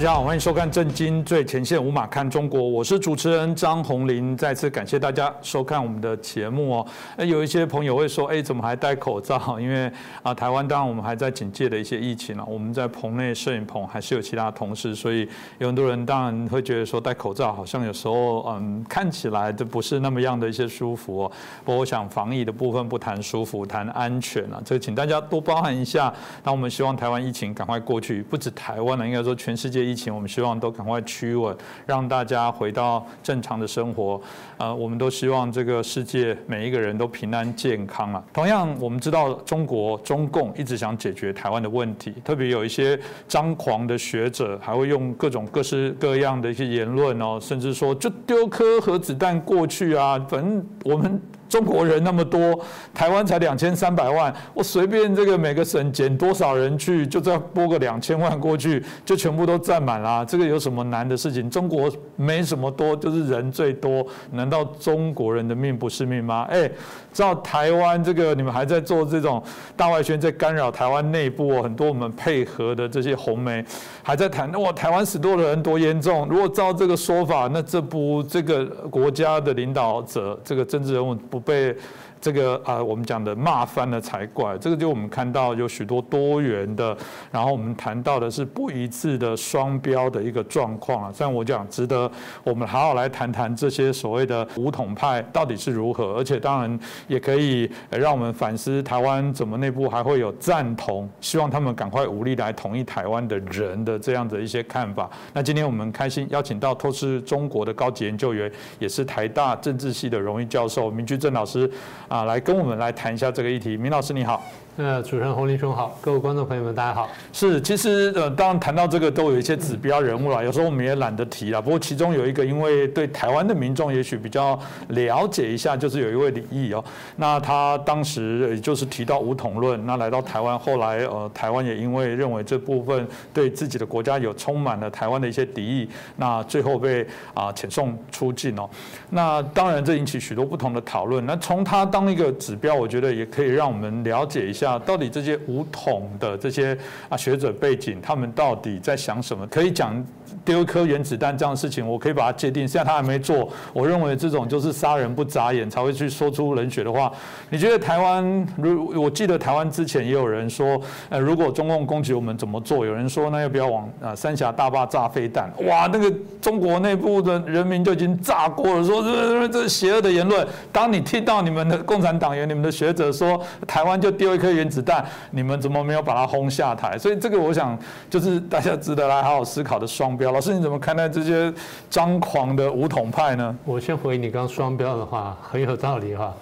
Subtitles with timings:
[0.00, 4.34] 大家好，欢迎收看《震惊最前线》，无马看中国，我是主持人张宏林。
[4.34, 6.86] 再次感谢大家收看我们的节目哦。
[7.18, 9.60] 那有一些朋友会说，哎，怎么还戴口罩？
[9.60, 9.92] 因为
[10.22, 12.44] 啊，台湾当然我们还在警戒的一些疫情啊。
[12.48, 15.28] 我们在棚内摄影棚还是有其他同事，所以
[15.58, 21.32] 有很多人当然会觉得说戴口罩好像有时候嗯看起来就不是那么样的一些舒服哦。
[21.62, 26.10] 不过我想防疫的部分不谈舒服，谈安全啊，这个请大家多包涵一下。
[26.42, 29.89] 那我们希望台湾疫情赶快过去，不止台湾了，应该说全世界。
[29.90, 34.20] 疫情，我们希望都赶快趋稳，让大家回到正常的生活。
[34.58, 38.22] 呃，我们都希望这个世界每一个人都平安健康啊。
[38.32, 51.20] 同样，我们知道中国中共一直想解决台湾的问题，特别有一些张狂的学者，还会用各种各式各样的一些言论哦，甚至说就丢颗核子弹过去啊，反正我们。
[51.50, 52.58] 中国人那么多，
[52.94, 60.24] 台湾才两千三百万，我随便这个每个省减多少人去，就再拨个两千万过去，就全部都占满了。
[60.24, 61.50] 这个有什么难的事情？
[61.50, 64.06] 中国没什么多，就是人最多。
[64.30, 66.46] 难道中国人的命不是命吗？
[66.48, 66.70] 哎，
[67.12, 69.42] 知道台湾这个，你们还在做这种
[69.76, 73.64] 大外宣，在干扰台湾内部，很多我们配合的这些红媒
[74.04, 76.28] 还在谈，哇，台湾死多的人多严重。
[76.28, 81.39] 如果照这个说法，那这不这个国家的领导者，这个政治人物不？
[81.40, 81.76] 被
[82.20, 84.58] 这个啊，我们讲的骂翻了才怪。
[84.58, 86.96] 这个就我们看到有许多多元的，
[87.32, 91.12] 然后我们谈到的是不一致的双标的一个状况啊。
[91.12, 92.10] 像我讲，值得
[92.44, 105.08] 我们好好来谈谈这些所谓的武统派到底是如何，而且当然也可以让我们反思台湾怎么内部还会有赞同，希望他们赶快武力来统一台湾的人的这样的一些看法。
[105.32, 111.70] 那今天我们开心邀请到透视中国的高级研究员，也是台大政治系的荣誉教授明居正老师。
[112.10, 114.42] 啊，来跟我们来谈一下这个议题，明老师你好。
[114.76, 117.08] 呃，主持人洪林兄好，各位观众朋友们大家好。
[117.32, 121.60] 是，其实呃，当然谈到这个都有一些指标人物了，有时候我们也懒得提了。
[121.60, 126.82] 不过其中有一个，因为对台湾的民众也许比较了解一下，就是有一位李毅哦，
[127.16, 138.70] 那他当时也就是提到武统论，那来到台湾，后来呃，台湾也因为认为这部分对自己的国家有充满了台湾的一些敌意，那最后被啊遣送出境哦。
[139.10, 141.26] 那当然这引起许多不同的讨论。
[141.26, 144.59] 那从他当一个指标，我觉得也可以让我们了解一下。
[144.60, 146.76] 讲，到底这些武统的这些
[147.08, 149.46] 啊学者背景，他们到底在想什么？
[149.46, 150.04] 可以讲
[150.44, 152.68] 丢一颗原子弹这样的事情，我可以把它界定。
[152.68, 157.10] 现在他还没做，我认为这种就是杀人不眨眼才会去说出冷血的话。
[157.48, 158.46] 你觉得台湾？
[158.56, 160.78] 如我记得台湾之前也有人说，
[161.08, 162.84] 呃，如果中共攻击我们怎么做？
[162.84, 165.50] 有人说，那要不要往啊三峡大坝炸飞弹？
[165.66, 166.12] 哇，那个
[166.42, 170.46] 中国内部的人民就已经炸锅了，说这这邪恶的言论。
[170.70, 174.50] 当你听到你们的共产党员、你们的学者说台湾就丢一颗。
[174.50, 176.98] 原子弹，你们怎么没有把它轰下台？
[176.98, 177.78] 所以这个我想
[178.10, 180.29] 就是大家值得来好好思考的双标。
[180.30, 181.52] 老师你怎么看待这些
[181.88, 183.56] 张狂的武统派呢？
[183.64, 186.32] 我先回你刚双标的话，很有道理哈。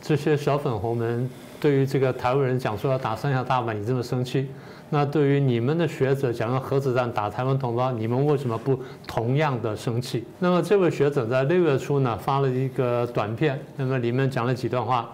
[0.00, 1.28] 这些小粉红们
[1.60, 4.48] 对于这个台湾人讲说要打三峡大坝，你这么生气，
[4.90, 10.24] 那对于你们的学者讲用核子弹打台湾同胞，你们为什么不同样的生气？
[10.38, 15.08] 那么这位学者在六月初呢发了一个短片，那么里面讲了几段话。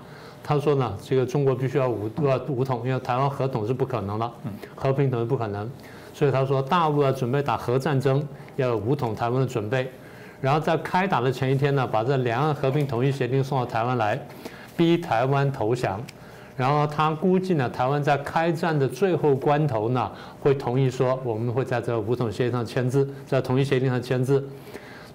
[0.46, 4.30] 他说呢，这个中国必须要武要武统，因为台湾核统是不可能的，
[4.74, 5.70] 和平统是不可能，
[6.14, 9.90] 所以他说大陆要准备打核战争，要有武统台湾的准备，
[10.40, 14.18] 然后在开打的前一天呢，把这两岸和平统一协定送到台湾来，
[14.76, 16.00] 逼台湾投降，
[16.56, 20.10] 然后他估计呢，台湾在开战的最后关头呢，
[20.40, 24.48] 会同意说我们会在这武统协议上签字，在统一协定上签字。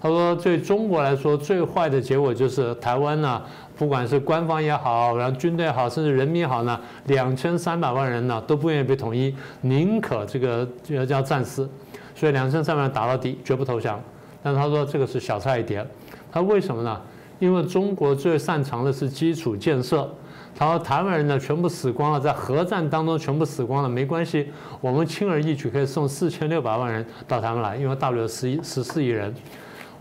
[0.01, 3.41] 他说，对中国来说，最坏的结果就是台湾呢。
[3.77, 11.69] 不管是官方也好，然后军队也好，甚至人民也好呢，两千三百万人呢都不愿意被统一，宁可这个要叫战死，
[12.13, 13.97] 所以两千三百万打到底，绝不投降。
[14.44, 15.85] 但他说这个是小菜一碟，
[16.29, 17.01] 他为什么呢？
[17.39, 20.13] 因为中国最擅长的是基础建设。
[20.53, 24.51] 他说台湾人呢全部死光了，在核战当中全部死光了，没关系，
[24.81, 29.33] 我们轻而易举可以送四千六百万人到台湾来，因为大陆有十一十四亿人。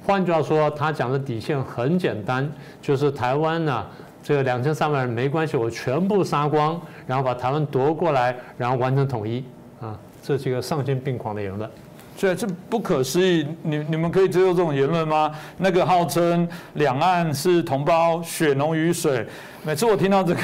[0.08, 2.50] 换句话说，他讲的底线很简单，
[2.80, 3.86] 就是台湾呢，
[4.22, 9.44] 这个两千三百人没关系，我全部杀光，然后把台湾夺过来，然后完成统一，
[9.82, 11.70] 啊，这是一个丧心病狂的言论。
[12.18, 15.30] 所以这不可思议，你你们可以接受这种言论吗？
[15.56, 19.24] 那个号称两岸是同胞，血浓于水。
[19.64, 20.40] 每次我听到这个，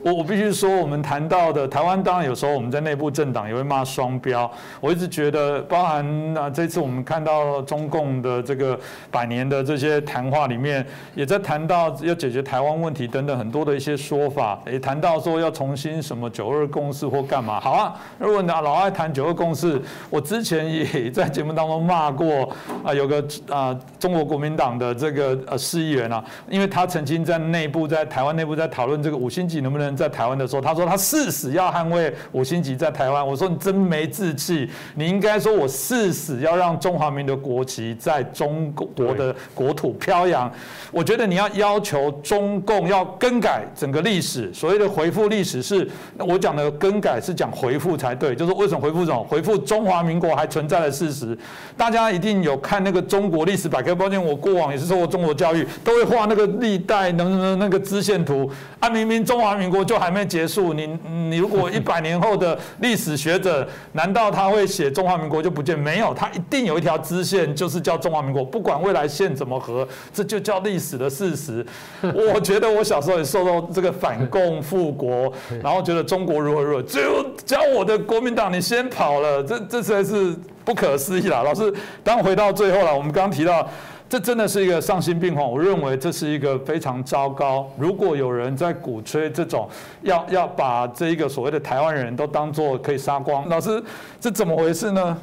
[0.00, 4.50] 我我必须说，我们谈到的台湾，当然有时候我们在内部政党也会骂双标。
[4.80, 6.04] 我一直觉得，包含
[6.36, 8.78] 啊，这次我们看到中共的这个
[9.10, 10.84] 百年的这些谈话里面，
[11.14, 17.60] 也在谈到要解决台湾问题等等很多的一些说法，也谈到说要重新什么九二共识或干嘛。
[17.60, 22.48] 好啊，如果你老爱谈九二共识，我之前也在节目当中骂过
[22.84, 33.26] 啊，有个啊中国国民党的这个呃市议员啊，因为他曾经在内部在台湾内部在讨论这个五星级能不能在台湾的时候，他说他誓死要捍卫五星级在台湾。
[33.26, 40.50] 我说你真没志气，你应该说我誓死要让中华民国国旗在中国的国土飘扬。
[40.90, 49.24] 我觉得你要要求中共要更改整个历史，所谓的回复历史是，我讲的更改是讲回复才对，就是为什么回复什么？
[49.24, 51.36] 回复中华民国还存在的事实。
[51.76, 58.48] 大家一定有看那个中国历史百科，抱歉，我过往也是受过中国教育，都会画那个历代能能那个支线图。
[58.78, 60.86] 啊，明明中华民国就还没结束，你
[61.30, 65.76] 你如果一百年后的历史学者，难道他会写中华民国就不见？
[65.76, 71.64] 没有，他一定有一条支线，就是叫中华民国，不管未来线怎么合，这就叫历史的事实。
[72.02, 75.32] 我觉得我小时候也受到这个反共复国，
[75.62, 81.42] 然后觉得中国如何如何，只有教我的国民党你先跑了，这这才是不可思议啦。
[81.42, 81.72] 老师，
[82.02, 83.68] 当回到最后了，我们刚刚提到，
[84.08, 87.68] 这真的是一个丧心病狂，我认为这是一个非常糟糕。
[87.78, 89.68] 如果有人在鼓吹这种
[90.02, 93.82] 要要把这一个所谓的台湾人都当做可以杀光，老师
[94.20, 95.18] 这怎么回事呢？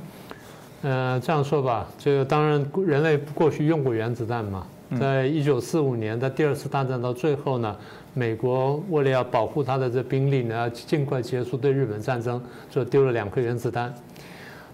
[0.84, 4.66] 呃，这样说吧，这个当然人类过去用过原子弹嘛。
[5.00, 7.74] 在一九四五年，在第二次大战到最后呢，
[8.14, 13.94] 美国为了要保护他的这兵力呢，要尽快结束对日本战争，就丢了两颗原子弹。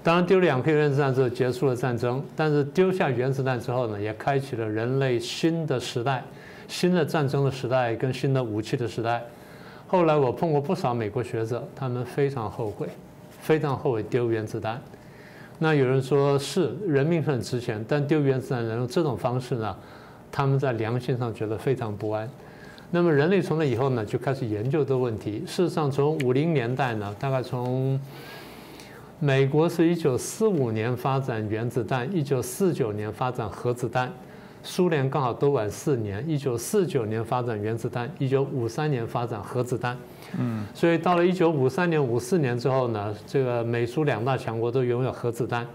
[0.04, 6.24] 当然丢两颗原子弹之后结束了战争，但是丢下原子弹之后呢，也开启了人类新的时代，
[6.68, 9.22] 新的战争的时代跟新的武器的时代。
[9.88, 12.88] 后来我碰过不少美国学者，他们非常后悔，
[13.42, 14.82] 非常后悔丢原子弹。
[15.60, 19.76] 那有人说是人命是很值钱，但丢原子弹用这种方式呢？
[20.32, 22.30] 他们在良心上觉得非常不安。
[22.92, 25.44] 那么人类从那以后呢，就开始研究这个问题。
[25.48, 28.00] 事实上，从五零年代呢，大概从
[29.20, 34.14] 美国是一九四五年发展原子弹，一九四九年发展核子弹，
[34.62, 39.98] 苏联刚好都晚四年，一九四九年发展原子弹，一九五三年发展核子弹。
[40.38, 45.66] 嗯，所以到了一九五三年、五四年之后呢，这个美苏两大强国都拥有核子弹。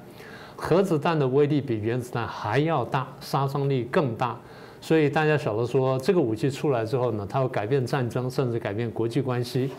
[0.55, 4.39] 核子弹的威力比原子弹还要大，杀伤力更大，
[4.81, 9.73] 所以大家晓得说，这个武器出来之后呢，它会改变战争，甚至改变国际关系。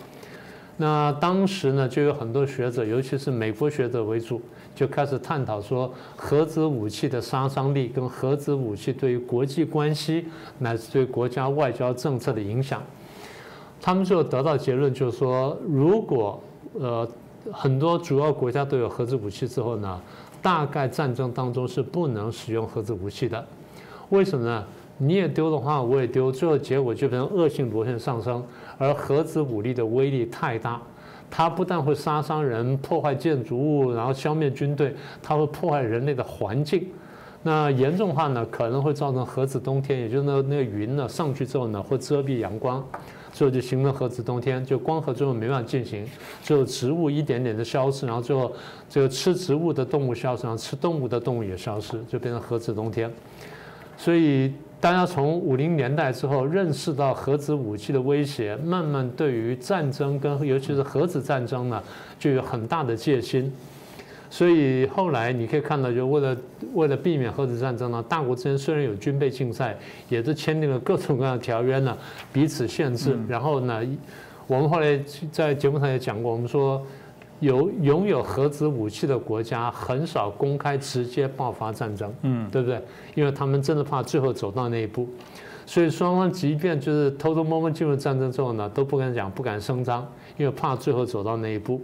[0.77, 4.41] 那当时呢，就有很多学者，尤其是美国学者为主，
[4.73, 10.25] 就开始探讨说，核子武器的杀伤力跟核子武器对于国际关系
[10.59, 12.81] 乃至对国家外交政策的影响。
[13.81, 16.41] 他们就得到结论，就是说，如果
[16.79, 17.07] 呃
[17.51, 20.01] 很多主要国家都有核子武器之后呢？
[20.41, 23.47] 大概战争当中是不能使用核子武器的，
[24.09, 24.61] 为什么呢？
[24.97, 28.43] 你也丢的话，我也丢，最后结果就变成恶性螺旋上升。
[28.77, 30.81] 而核子武力的威力太大，
[31.29, 36.87] 它不但会杀伤人、破坏建筑物，然后消灭军队，它会破坏人类的环境。
[37.41, 42.81] 那严重话呢，可能会造成核子冬天，也就是那那个云呢上去之后呢，会遮蔽阳光。
[43.33, 46.07] 最后就形成核子冬天，就光合作用没办法进行，
[46.43, 48.53] 最后植物一点点的消失，然后最后
[48.87, 53.11] 这个吃植物的动物消失，然后吃动物的动物也消失，就变成核子冬天。
[54.03, 61.81] 所以大家从五零年代之后认识到核子武器的威胁，慢慢对于战争跟尤其是核子战争呢，
[62.19, 63.49] 就有很大的戒心。
[64.29, 66.37] 所以后来你可以看到，就为了
[66.73, 69.73] 为了避免核子战争呢，大国之间虽然有军备竞赛，
[70.09, 71.97] 也是签订了各种各样的条约呢，
[72.33, 73.17] 彼此限制。
[73.29, 73.81] 然后呢，
[74.47, 74.99] 我们后来
[75.31, 76.85] 在节目上也讲过，我们说
[77.39, 82.81] 有拥有核子武器的国家很少公开直接爆发战争，嗯，对不对？
[83.15, 85.07] 因为他们真的怕最后走到那一步，
[85.65, 91.81] 所以双方即便就是偷偷摸摸进入战争之后呢，都不敢讲，不敢声张，因为怕最后走到那一步。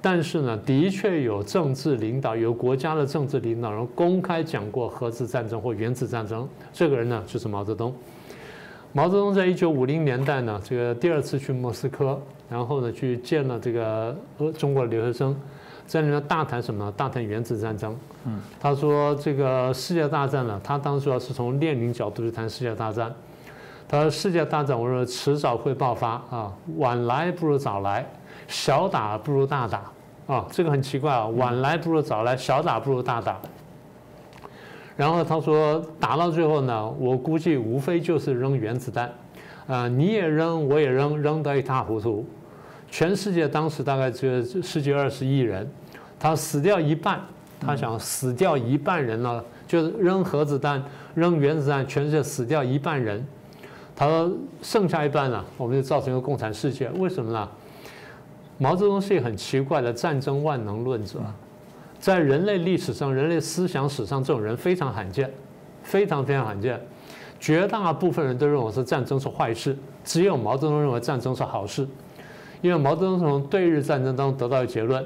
[0.00, 6.48] 但是呢，的确有政治领导，有国家的政治领导人公开讲过核子战争或原子战争。
[6.72, 7.92] 这个人呢，就是毛泽东。
[8.92, 15.36] 毛泽东在一九五零年代呢，这个第二次去莫斯科，然后呢，去见了这个呃中国留学生，
[15.86, 16.90] 在里面大谈什么？
[16.96, 17.94] 大谈原子战争。
[18.24, 23.14] 嗯，他说这个世界大战呢，他当时要是从列宁角度去谈世界大战。
[23.86, 28.04] 他说世界大战，我说迟早会爆发啊，晚来不如早来。
[28.48, 29.82] 小打不如大打
[30.26, 33.38] 啊，这个很奇怪啊，晚来不如早来，小打不如大打。
[34.98, 39.08] 然后他说，打到最后呢，我估计无非就是扔原子弹，
[39.68, 42.26] 啊，你也扔，我也扔，扔得一塌糊涂。
[42.90, 45.70] 全世界当时大概只有十几二十亿人，
[46.18, 47.20] 他死掉一半，
[47.60, 50.82] 他想死掉一半人了，就是扔核子弹、
[51.14, 53.24] 扔原子弹，全世界死掉一半人。
[53.94, 57.48] 他说剩下一半呢，我们就造成一个共产世界，为什么呢？
[58.58, 61.20] 毛泽东是一个很奇怪的战争万能论者，
[61.98, 65.30] 在人类历史上、人类思想史上，这种人非常罕见，
[65.82, 66.80] 非常非常罕见。
[67.40, 71.86] 绝大部分人都认为是战争是坏事，只有毛泽东认为战争是好事。
[72.60, 75.04] 因为毛泽东从对日战争当中得到结论：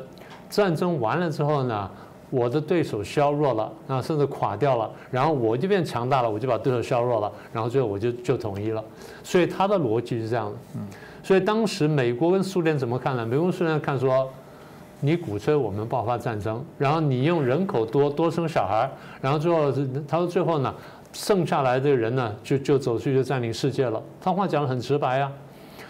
[0.49, 1.91] 战争完了之后呢，
[2.31, 8.83] 我的对手削弱了，啊，甚至垮掉了，然后我就变强大了，我就把对手削弱了，然后最后我就就统一了。
[9.23, 10.57] 所以他的逻辑是这样的。
[11.23, 13.27] 所以当时美国跟苏联怎么看呢？
[13.27, 14.29] 美国、苏联看说，
[15.05, 18.91] 你鼓吹我们爆发战争，然后你用人口多多生小孩，
[19.21, 19.71] 然后最后
[20.09, 20.75] 他说最后呢，
[21.13, 24.03] 剩下来的人呢就就走出去就占领世界了。
[24.21, 25.31] 他话讲的很直白呀。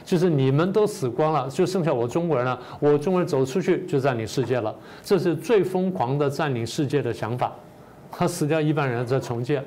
[0.04, 2.58] 就是你们都死光了，就剩下我中国人了。
[2.80, 7.52] 我中国人走出去就占领世界了，这是最疯狂的占领世界的想法。
[8.10, 9.64] 他死掉一半人再重建。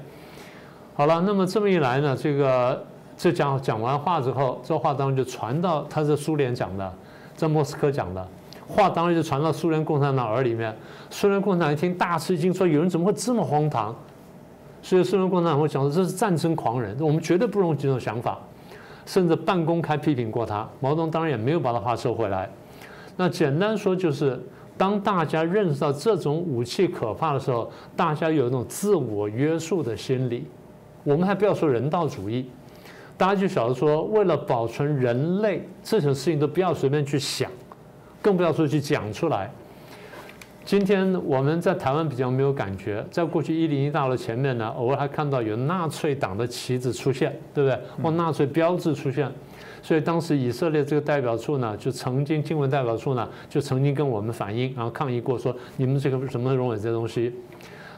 [0.94, 2.86] 好了，那么这么一来呢，这个
[3.16, 6.94] 这讲讲完话之后，这话当然就传到他是苏联讲的，
[7.34, 8.28] 在莫斯科讲的
[8.68, 10.76] 话，当然就传到苏联共产党耳里面。
[11.10, 13.96] 苏联共产党一听大吃一惊，说有人怎么会这么荒唐？
[14.82, 18.38] 所以苏联共产党会讲说这是战争狂人，我们绝对不容这种想法。
[19.06, 22.50] 甚至半公开批评过他，毛泽东当然也没有把他话收回来。
[23.16, 24.42] 那简单说就是，
[24.76, 30.48] 当大家认识到这种武器可怕的时候，大家有一种自我约束的心理。
[31.04, 32.50] 我们还不要说人道主义，
[33.16, 37.52] 大家就晓得说，为了保存人类，这种事情都不要随便去想，
[38.26, 39.48] 更不要说去讲出来。
[40.66, 47.80] 今天我们在台湾比较没有感觉，在过去一零一大楼前面呢，偶尔还看到有纳粹党的旗子出现，对不对？
[48.02, 49.32] 或纳粹标志出现，
[49.84, 57.32] 所以当时以色列这个代表处呢，就曾经经文代表处呢，就曾经跟我们反映，然后抗议过，说你们这个怎么容忍这东西？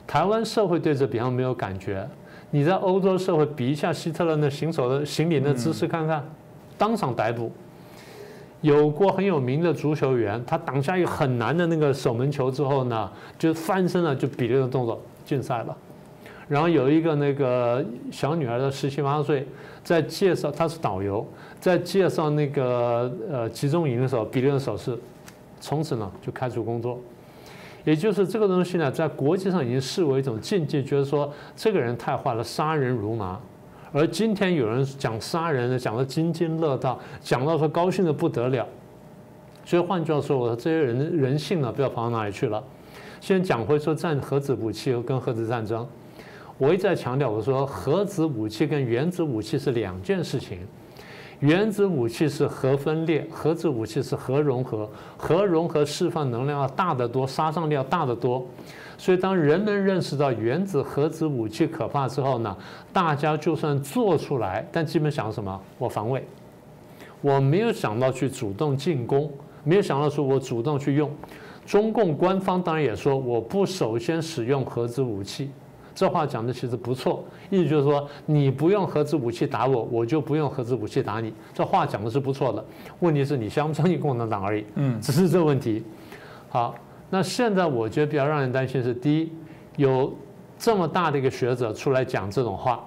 [0.06, 2.06] 台湾社会对这比较没有感觉，
[2.52, 6.22] 你在欧洲社会比一下希特勒那行走的行礼的姿势看看，
[6.78, 7.50] 当场逮捕。
[8.62, 15.78] 有过很有名的足球员，他挡下一个很难的那个守门球之后呢，就翻身了，就比这个动作禁赛了。
[16.48, 19.46] 然后有一个那个小女儿的十七八岁，
[19.84, 21.26] 在介绍她是导游，
[21.60, 24.98] 在介绍那个呃集中营的时候比这个手势，
[25.60, 27.00] 从此呢就开除工作。
[27.84, 33.40] 也就是这个东西呢，在国际上已经视为一种禁忌，觉得说这个人太坏了，杀人如麻。
[33.92, 38.68] 而今天有人讲杀人呢，讲得津津乐道，讲到说高兴的不得了。
[39.66, 42.64] 所以换句话说，我说这些人人性呢，不要跑到哪里去了。
[43.20, 45.88] 先讲回说战核子武器跟核子战争，
[46.58, 50.60] 我一再强调，我说核子武器跟原子武器是两件事情。
[51.40, 54.90] 原子武器是核分裂，核子武器是核融合。
[55.18, 58.46] 核融合释放能量要大得多，杀伤力要大得多。
[59.00, 62.58] 所以，当人们认识到原子核子武器可怕之后呢，
[62.92, 65.62] 大家就算做出来，但基本想什么？
[65.78, 66.26] 我防卫，
[67.22, 69.32] 我没有想到去主动进攻，
[69.64, 71.12] 没有想到说我主动去用。
[71.64, 75.52] 中共官方当然也说，我不首先使用核子武器。
[75.94, 81.32] 这话讲的其实不错，意思就是说，你不用核子武器打我，我就不用核子武器打你。
[81.54, 82.66] 这话讲的是不错的，
[83.00, 84.66] 问题是你相不相信共产党而已。
[84.74, 85.84] 嗯，只是这问题。
[86.50, 86.74] 好。
[87.10, 89.32] 那现在我觉得比较让人担心是，第一，
[89.78, 90.14] 有
[90.58, 92.84] 这么大的一个学者出来讲这种话，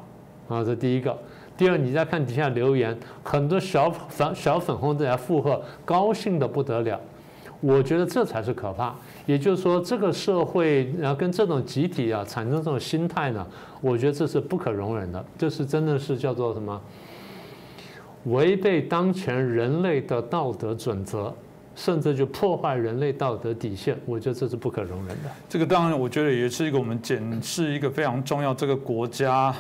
[0.49, 1.11] 啊，这第一个；
[1.57, 7.01] 第二，你再看底下留言，很多小粉小粉红在附和，高兴的不得了。
[7.61, 8.95] 我觉得这才是可怕。
[9.27, 13.47] 也就是说，这个社会然后跟这种集体啊产生这种心态呢，
[13.81, 16.81] 我觉得这是不可容忍的，这是真的是叫做什么？
[18.25, 21.35] 违背当前人类的道德准则。
[21.77, 25.31] 甚至就破坏人类道德底线，我觉得这是不可容忍的。
[25.49, 28.53] 这个当然，我觉得也是一个我们检视一个非常重要。
[28.53, 29.55] 这个国家，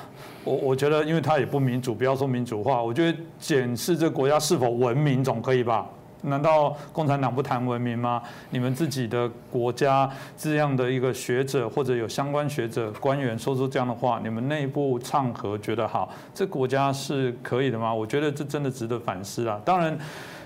[0.44, 5.86] 我我觉得，因为它也不民主，不要说民主化，我觉得检视这个国家是否文明总可以吧？
[6.22, 8.20] 难道共产党不谈文明吗？
[8.50, 17.94] 你们自己的国家这样的一个学者或者有相关学者官员说出这样的话，你们内部唱和觉得好，这国家是可以的吗？
[17.94, 19.58] 我觉得这真的值得反思啊。
[19.64, 19.98] 当然。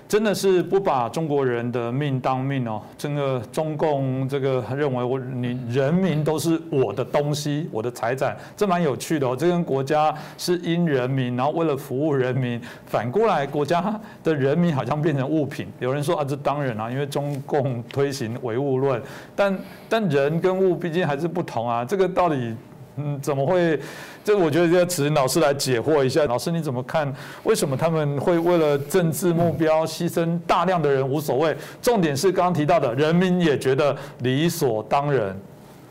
[0.07, 2.81] 真的是不把中国人的命当命哦！
[2.97, 9.35] 这个中共这个认为我你人民都是我的东西，我的财产，这蛮有趣的哦。
[9.35, 15.67] 这跟国家是因人民，然后为了服务人民，反过来国家的人民好像变成物品。
[15.79, 19.01] 有人说啊，这当然啊，因为中共推行唯物论，
[19.35, 19.57] 但
[19.89, 21.83] 但人跟物毕竟还是不同啊。
[21.83, 22.55] 这个到底？
[22.97, 23.77] 嗯，怎么会？
[24.25, 26.25] 这我觉得要请老师来解惑一下。
[26.25, 27.13] 老师你怎么看？
[27.43, 31.55] 为什么他们会为了政治目标牺牲大量的人无所谓？
[31.79, 35.39] 重点是刚刚提到的，人民也觉得理所当然。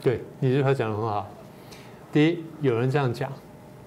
[0.02, 1.30] 对，你这话讲的很好。
[2.12, 3.28] 第一，有人这样讲；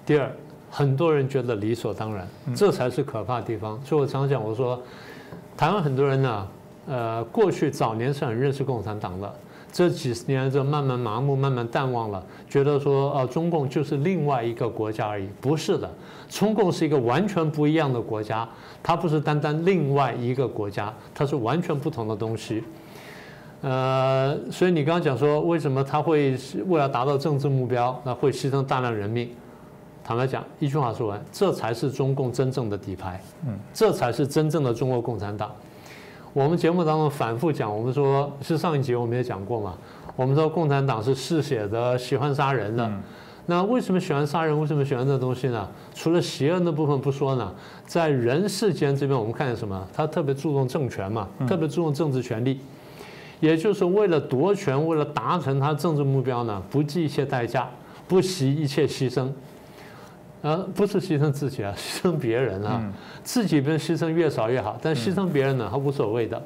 [0.06, 0.32] 第二，
[0.70, 2.26] 很多人觉得理所当然，
[2.56, 3.78] 这才是可怕的地方。
[3.84, 4.82] 所以我常讲，我说
[5.58, 6.48] 台湾很多人呢，
[6.86, 9.34] 呃，过去早年是很认识共产党的。
[9.70, 15.28] 这几十年就慢慢麻木、慢慢淡忘了，觉得说呃中共就是另外一个国家而已。
[15.40, 15.90] 不是的，
[16.28, 18.48] 中共是一个完全不一样的国家，
[18.82, 22.64] 它不是单单另外一个国家，它是完全不同的东西。
[23.60, 29.28] 呃，所以你刚刚讲说，为什么他会为了达到政治目标，那会牺牲大量人命？
[30.04, 35.50] 坦白讲，一句话说完，这才是中共真正的底牌，嗯，这才是真正的中国共产党。
[36.38, 39.74] 我们节目当中反复讲，我们说是上一集我们也讲过嘛，
[40.14, 42.88] 我们说共产党是嗜血的，喜欢杀人的。
[43.46, 44.56] 那为什么喜欢杀人？
[44.60, 45.68] 为什么喜欢这东西呢？
[45.92, 47.52] 除了邪恶的部分不说呢，
[47.86, 49.84] 在人世间这边，我们看见什么？
[49.92, 52.60] 他特别注重政权嘛，特别注重政治权利，
[53.40, 57.68] 也就是为了夺权，为了达成他政治目标呢，不计一切代价，
[58.06, 59.28] 不惜一切牺牲。
[60.42, 62.82] 呃，不是牺牲自己啊， 牺牲别人啊，
[63.22, 66.40] 自己不牺牲越少越好，但牺牲别人呢，他无所谓的。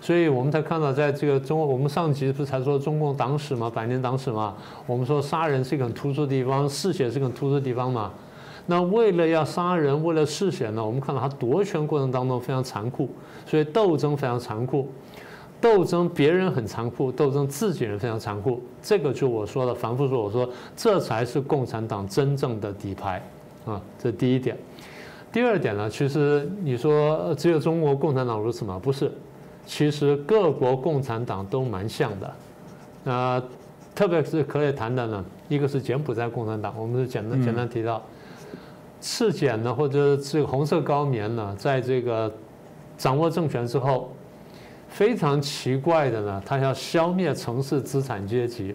[0.00, 4.54] 所以我们才看到，在这个中国，我们上集不是才说中共党史嘛，百年党史嘛，
[4.86, 8.12] 我们说杀人是一个很突出的地方，嗜血是一个很突出的地方嘛。
[8.66, 13.10] 那为了要杀人，为了嗜血呢，我们看到他夺权过程当中非常残酷，
[13.44, 14.88] 所以斗争非常残酷。
[15.60, 18.62] 斗争别人很残酷，斗争自己人非常残酷。
[18.80, 23.20] 这个就我说的，反复说，我说这才是共产党真正的底牌
[23.66, 24.56] 啊，这第一点。
[25.32, 28.78] 第二点呢，其实你说只有中国共产党如此吗？
[28.80, 29.10] 不是，
[29.66, 32.32] 其实各国共产党都蛮像的。
[33.02, 33.42] 那
[33.94, 38.00] 特别是可以谈的呢，一个是柬埔寨共产党，我们是简单简单提到，
[39.00, 42.32] 赤柬呢，或者这个红色高棉呢，在这个
[42.96, 44.12] 掌握政权之后。
[44.88, 48.74] 非常奇怪的呢，他要消灭城市资产阶级，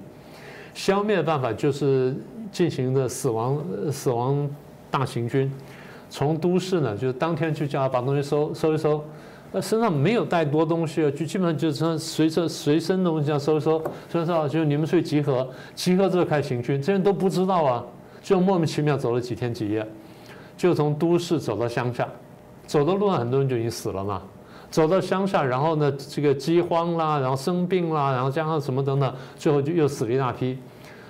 [0.74, 2.15] 消灭的办法就是
[2.51, 4.50] 进行的死亡死亡
[4.89, 5.52] 大行军，
[6.10, 9.04] 从都市呢，就是当天就叫他把东西收收一收，
[9.52, 17.84] 那身上没有带多东西就基本上就是随身随身的东西要收一收，收一收就你们去集合，集合之后开行军，这些人都不知道啊，
[18.21, 19.86] 就莫名其妙走了几天几夜，
[20.56, 22.08] 就从都市走到乡下，
[22.65, 24.21] 走的路上很多人就已经死了嘛。
[24.73, 30.57] 走到乡下，然后呢，这个饥荒啦，然后生病啦，然后加上什么等等，最后就又死了一大批。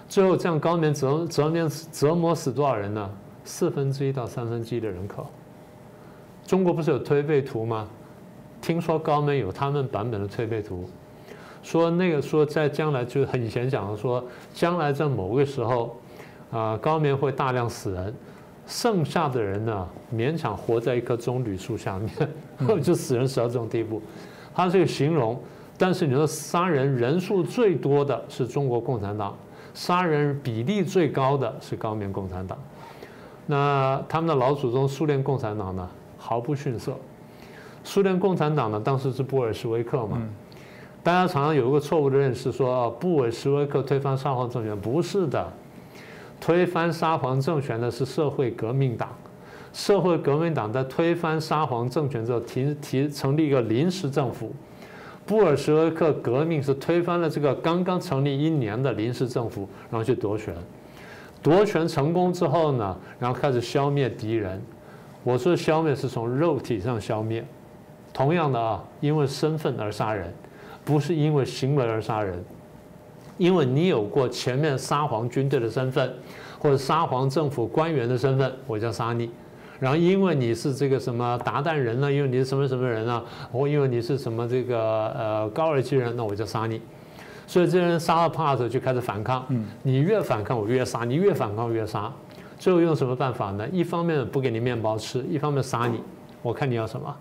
[0.10, 3.10] 最后这样高棉折折磨折磨死多少人呢？
[3.46, 5.26] 四分之一到三分之一的人口。
[6.46, 7.88] 中国不是有推背图吗？
[8.62, 10.90] 听说高棉有他们版本的推背图，
[11.62, 14.22] 说那个说在将来就是很以前讲的说，
[14.54, 15.96] 将来在某个时候，
[16.52, 18.14] 啊，高棉会大量死人。
[18.66, 22.12] 剩下的人呢，勉强活在一棵棕榈树下面，
[22.82, 24.02] 就死人死到这种地步。
[24.56, 25.40] 他是个形容，
[25.78, 29.36] 但是你说杀人人数最多的是中国共产党，
[29.74, 32.58] 杀人比例最高的是高棉共产党。
[33.46, 36.94] 那他们的老祖宗苏联共产党呢，毫不逊色。
[37.84, 40.18] 苏联共产党呢，当时是布尔什维克嘛，
[41.04, 45.46] 大家常常有一个错误的认识，说布尔什维克推翻沙皇政权，不是的。
[46.44, 49.16] 推翻沙皇政权的是社会革命党，
[49.72, 54.54] 社会革命党在推翻沙皇政权之后提提成立一个临时政府，
[55.26, 60.54] 布尔什维克革命是推翻了这个刚刚成立一年的临时政府，然后去夺权，
[61.42, 64.62] 夺权成功之后呢，然后开始消灭敌人。
[65.24, 67.42] 我说消灭是从肉体上消灭，
[68.12, 70.34] 同样的啊，因为身份而杀人，
[70.84, 72.44] 不是因为行为而杀人。
[73.38, 76.14] 因为你有过前面沙皇军队的身份，
[76.60, 79.30] 或者沙皇政府官员的身份，我就杀你。
[79.80, 82.12] 然后因为你是这个什么鞑靼人呢？
[82.12, 83.22] 因为你是什么什么人呢？
[83.52, 86.80] 或因为你是什么这个呃高尔基人，那我就杀你。
[87.46, 89.46] 所以这些人杀了怕的就开始反抗。
[89.82, 92.10] 你越反抗我越杀，你越反抗我越杀。
[92.58, 93.68] 最后用什么办法呢？
[93.74, 96.00] 一方面不给你面包吃，一方面杀你。
[96.42, 97.14] 我看你要什么。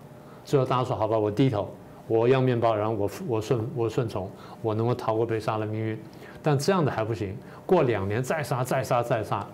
[0.45, 1.69] 最后大家说好吧，我低头。
[2.07, 5.99] 我要面包，然后我我顺我顺从，我能够逃过被杀的命运，
[6.43, 7.37] 但这样的还不行。
[7.65, 9.47] 过两年再杀再杀再杀，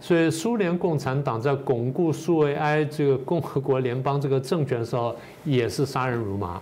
[0.00, 6.60] 所以苏联共产党在巩固苏维埃这个共和国联邦这个政权的时候，也是杀人如麻。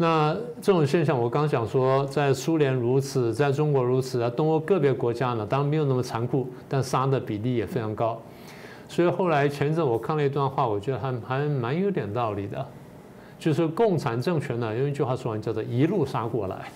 [0.00, 0.32] 那
[0.62, 8.16] 这种现象，我刚想说，在苏联如此，在中国如此，在东欧个别国家呢，当然没有那么残酷，但杀的比例也非常高。
[8.88, 12.64] 所以后来前阵我看了一段话，我觉得还还蛮有点道理的。
[13.38, 16.70] 就是共产政权呢，用一句话说完，叫做一路杀过来，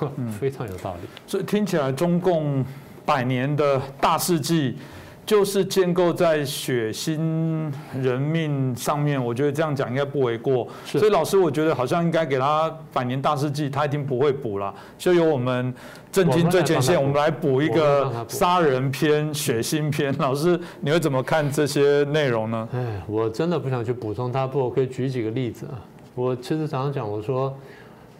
[0.40, 1.08] 非常有道理。
[1.26, 2.64] 所以听起来，中共
[3.04, 4.76] 百年的大事记，
[5.24, 9.22] 就是建构在血腥人命上面。
[9.22, 10.66] 我觉得这样讲应该不为过。
[10.84, 14.74] 所以老师，我觉得好像应该给他百年大事记，他一定不会补了。
[14.98, 15.72] 就由我们
[16.10, 20.14] 震惊最前线，我们来补一个杀人篇、血腥篇。
[20.18, 22.68] 老师，你会怎么看这些内容呢？
[22.72, 25.78] 哎，我真的不想去补充他，不，我可以举几个例子啊。
[26.14, 27.56] 我其实常常讲，我说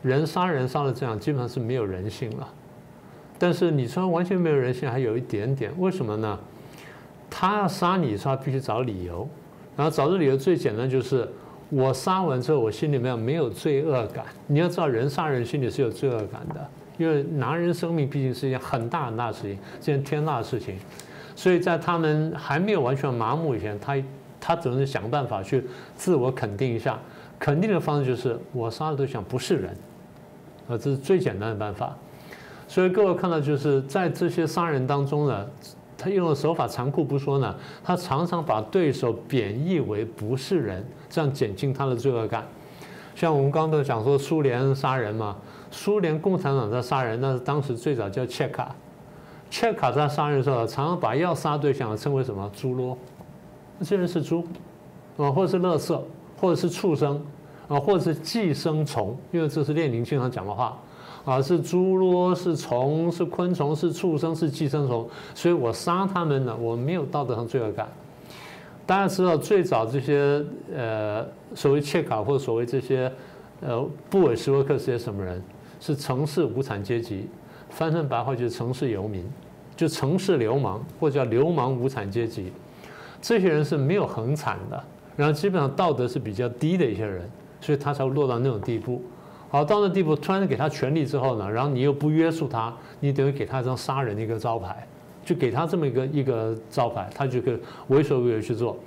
[0.02, 2.48] 人杀人杀了这样，基本上是没有人性了。
[3.38, 6.38] 但是你说完全没有人性，还有一点点，为什么呢？
[7.34, 9.26] 他要杀你，他必须找理由，
[9.74, 11.26] 然后找的理由最简单就是
[11.70, 14.26] 我杀完之后，我心里面没有罪恶感。
[14.46, 16.68] 你要知道，人杀人心里是有罪恶感的，
[16.98, 20.76] 因为拿人生命毕竟是一件很大很大的事情，这件天大的事情。
[21.34, 23.96] 所以在他们还没有完全麻木以前，他
[24.38, 25.64] 他总是想办法去
[25.96, 26.98] 自我肯定一下。
[27.38, 29.70] 肯定的方式就是我杀的对象不是人，
[30.68, 31.96] 啊，这是最简单的办法。
[32.68, 35.46] 所以各位看到，就是在这些杀人当中呢。
[36.02, 42.44] 他用的手法残酷不说呢，他常常把对手贬义为不是人，这样减轻他的罪恶感。
[43.14, 45.36] 像我们刚刚讲说苏联杀人嘛，
[45.70, 48.74] 苏联共产党在杀人，那是当时最早叫切卡，
[49.48, 52.96] 切卡在杀人的时候，常常把要杀对象称为什么猪猡，
[53.84, 54.44] 这人是猪，
[55.16, 56.00] 啊，或者是垃圾，
[56.40, 57.24] 或者是畜生，
[57.68, 60.76] 啊，或者是寄生虫，因为这是列宁经常讲的话。
[61.24, 67.88] 啊，是猪猡，是虫，是昆虫，是畜生，是寄生虫，所以我杀他们呢，我没有道德上罪恶感。
[68.84, 73.10] 大家知道，最早这些呃所谓切卡或所谓这些
[73.60, 75.40] 呃布尔什维克是些什么人？
[75.78, 77.28] 是城市无产阶级，
[77.68, 79.24] 翻成白话就是城市游民，
[79.76, 82.52] 就城市流氓或者叫流氓无产阶级。
[83.20, 84.84] 这些人是没有很惨的，
[85.16, 87.30] 然后基本上道德是比较低的一些人，
[87.60, 89.00] 所以他才会落到那种地步。
[89.52, 94.88] 好，到那地步，突然给他权力之后呢，然后你又不约束他，你等于给他一张杀人的一个招牌，
[95.26, 98.78] 就给他这么一个一个招牌，他就可以为所欲为去做。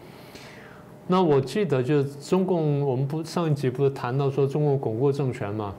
[1.05, 5.71] 那我记得就是中共，我们不上一集不是谈到说中共巩固政权嘛？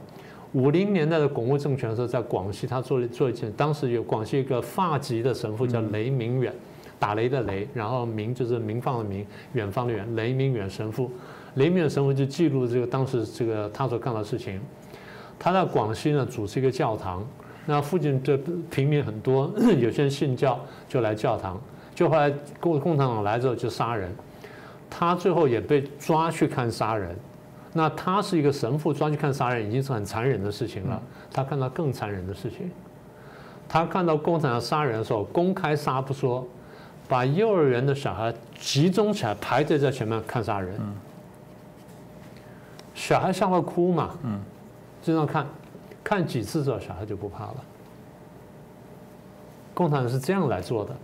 [0.52, 6.54] 五零年代的巩固政权的时候，在广西他做了做一件，当时有广西一个发籍的神父叫雷明远，
[6.96, 11.10] 打雷的雷，然后明就是明放的明，远方的远，雷明远神父。
[11.56, 14.60] 雷明远神父就记录这个当时这个他所干的事情。
[15.38, 17.22] 他在广西呢主持一个教堂，
[17.66, 18.38] 那附近的
[18.70, 21.60] 平民很多， 有些人信教就来教堂，
[21.94, 24.10] 就后来共共产党来之后就杀人。
[24.88, 27.14] 他最后也被抓去看杀人。
[27.72, 31.02] 那他是一个神父，抓去看杀人已经是很残忍的事情了。
[31.30, 32.70] 他看到更残忍的事情，
[33.68, 36.46] 他看到共产党杀人的时候，公开杀不说，
[37.06, 40.80] 把幼儿园的小孩集中起来排队在前面看杀人。
[42.96, 44.10] 小孩吓会哭嘛？
[44.24, 44.40] 嗯，
[45.02, 45.46] 经常看，
[46.02, 47.56] 看几次之后，小孩就不怕了。
[49.74, 50.96] 共产党是这样来做的。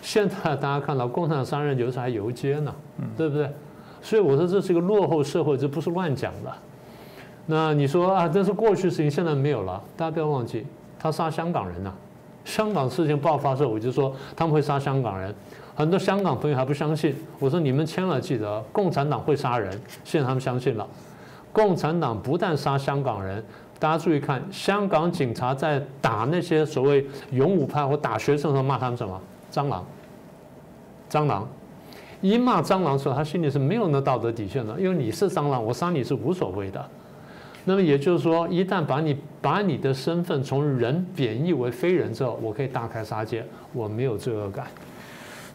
[0.00, 2.74] 现在大家看到共产党杀人有时候还游街呢，
[3.18, 3.48] 对不对？
[4.00, 6.50] 所以我说这是一个落后社会，这不是乱讲的。
[7.44, 9.82] 那你说啊，这是过去事情，现在没有了。
[9.98, 10.66] 大家不要忘记，
[10.98, 11.92] 他杀香港人呐。
[12.46, 15.34] 香港事情爆发的时候，我就说他们会杀香港人。
[15.74, 19.78] 很多香港朋友还不相信，我说你们千万记得，共产党会杀人。
[20.02, 20.88] 现在他们相信了。
[21.52, 23.44] 共产党不但杀香港人，
[23.78, 29.20] 大家注意看，香港警察在打那些所谓勇武派或打学生的时候骂他们什么？
[29.52, 29.84] 蟑螂，
[31.10, 31.48] 蟑螂，
[32.20, 36.84] 一骂蟑螂的时候，他心里是没有那道德底线的，因为你是蟑螂，我杀你是无所谓的。
[37.64, 44.66] 那么也就是说，一旦把你把你的身份从人贬义为非人之后，我可以大开杀戒，我没有罪恶感。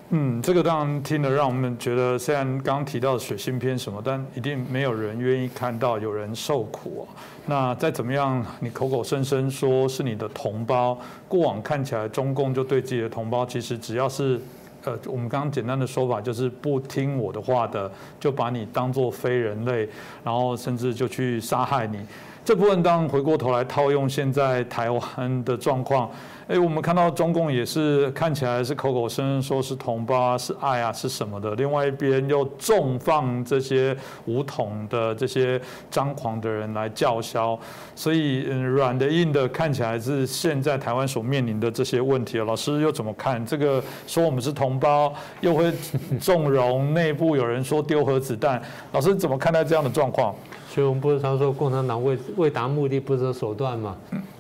[0.10, 7.08] 嗯，这个当然听了，让我们觉得虽然刚刚提到血腥片什么，但一定没有人愿意看到有人受苦。
[7.48, 14.40] 那再怎么样，你口口声声说是你的同胞，过往看起来中共就对自己的同胞，其实只要是，
[14.84, 19.90] 呃，我们刚刚简单的说法就是不听我的话的，就把你当做非人类，
[20.24, 21.98] 然后甚至就去杀害你。
[22.46, 26.10] 这部分当然回过头来套用现在台湾的状况。
[26.48, 31.56] 哎，我们看到中共也是看起来是口口声声说是同胞啊，是爱啊，是什么的？
[31.56, 37.58] 另外一边又重放这些武统的这些张狂的人来叫嚣，
[37.96, 42.38] 所以软的硬的看起来是现在台湾所面临的这些问题。
[42.38, 43.84] 老师又怎么看这个？
[44.06, 45.74] 说我们是同胞，又会
[46.22, 50.36] 纵容内部有人说丢核子弹，老师怎么看待这样的状况？
[50.76, 53.96] 所以我们不是常说共产党为为达目的不择手段嘛？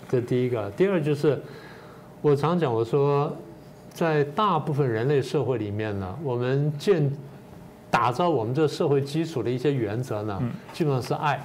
[0.09, 1.41] 这第一个，第二就是。
[2.21, 3.31] 我常讲，我说，
[3.93, 7.09] 在大部分人类社会里面呢，我们建
[7.89, 10.41] 打造我们这社会基础的一些原则呢，
[10.73, 11.39] 基本上是爱，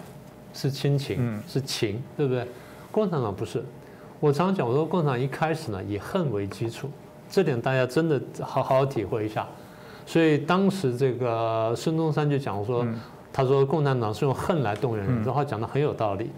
[0.54, 2.44] 是亲情，是情，对不对？
[2.90, 3.62] 共产党不是。
[4.18, 6.88] 我常讲，我说共产党一开始呢以恨为基础，
[7.28, 9.46] 这点大家真的好好体会一下。
[10.06, 12.86] 所以当时这个孙中山就讲说，
[13.32, 16.30] 他说共产党是用恨来动员人，这话讲的很有道理。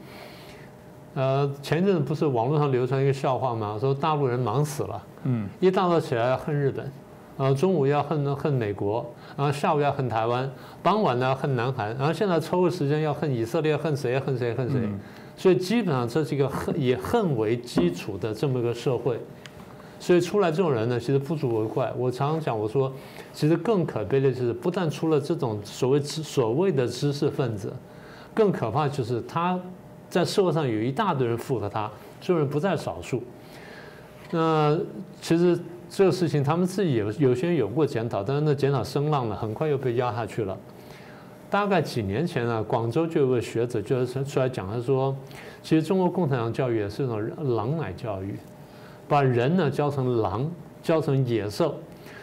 [1.15, 3.77] 呃，前一阵子不是网络上流传一个笑话吗？
[3.79, 6.91] 说大陆人忙死了，嗯，一大早起来要恨日本，
[7.37, 9.05] 然后中午要恨恨美国，
[9.37, 10.51] 然后下午要恨台湾，
[10.83, 14.19] 傍晚呢恨南韩，然后现在抽个时间要恨以色列，恨谁？
[14.21, 14.55] 恨谁？
[14.55, 14.81] 恨谁？
[15.37, 19.21] 所以基本上这是一个恨以恨为基础的这么一个社会。
[20.03, 21.93] 所以出来这种人呢，其实不足为怪。
[21.97, 22.93] 我常常讲，我说，
[23.33, 27.73] 其实更可悲的是，不但出了这种所谓知所谓的知识分子，
[28.35, 29.57] 更可怕就是他
[30.11, 31.89] 在社会上有一大堆人附和他，
[32.21, 33.23] 这种人不在少数。
[34.33, 34.77] 那
[35.21, 35.57] 其实
[35.89, 40.59] 这个事情，他们自己有有些人有过检讨，但是那检讨声浪呢，很快又被压下去了。
[41.49, 45.17] 大概几年前呢，广州就有个学者就是出来讲，他说，
[45.63, 48.35] 其实中国共产党教育也是一种狼奶教育。
[49.13, 50.51] 把人呢教成狼，
[50.83, 51.75] 教成野兽，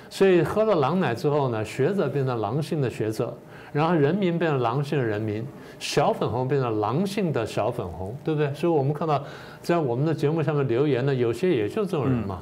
[0.10, 3.32] 所以喝了狼奶之后呢，学者变成狼性的学者，
[3.72, 5.46] 然后人民变成狼性的人民，
[5.78, 8.52] 小粉红变成狼性的小粉红，对不对？
[8.56, 9.24] 所以我们看到
[9.62, 12.42] 在我们的节目下面留言呢，有些也就这种人嘛，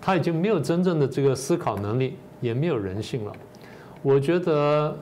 [0.00, 3.30] 他已经没有真正的这个思考能力，也没有人性了。
[4.02, 4.92] 我觉得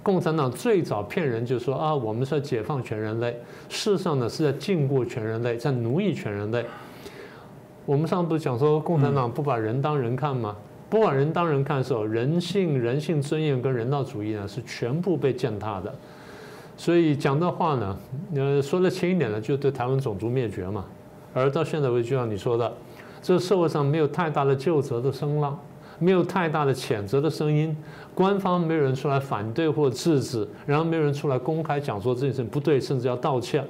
[0.00, 3.32] 共产党最早骗人就说啊，我们是要解放全人类，
[3.68, 6.64] 事实上呢是在禁锢全人类，在奴役全人类。
[7.84, 10.56] 我们上次不是讲说共产党不把人当人看吗？
[10.88, 15.92] 不把人当人看的时候，人性、人性尊严跟人道主义呢是全部被践踏的。
[16.76, 17.96] 所以讲的话呢，
[18.34, 20.84] 呃，说的轻一点呢，就对台湾种族灭绝嘛。
[21.34, 22.70] 而到现在为止，就像你说的，
[23.22, 25.58] 这社会上没有太大的救责的声浪，
[25.98, 27.74] 没有太大的谴责的声音，
[28.14, 33.66] 官方没有人出来反对或制止，然后没有人出来公开讲说这件事不对，甚至要道歉。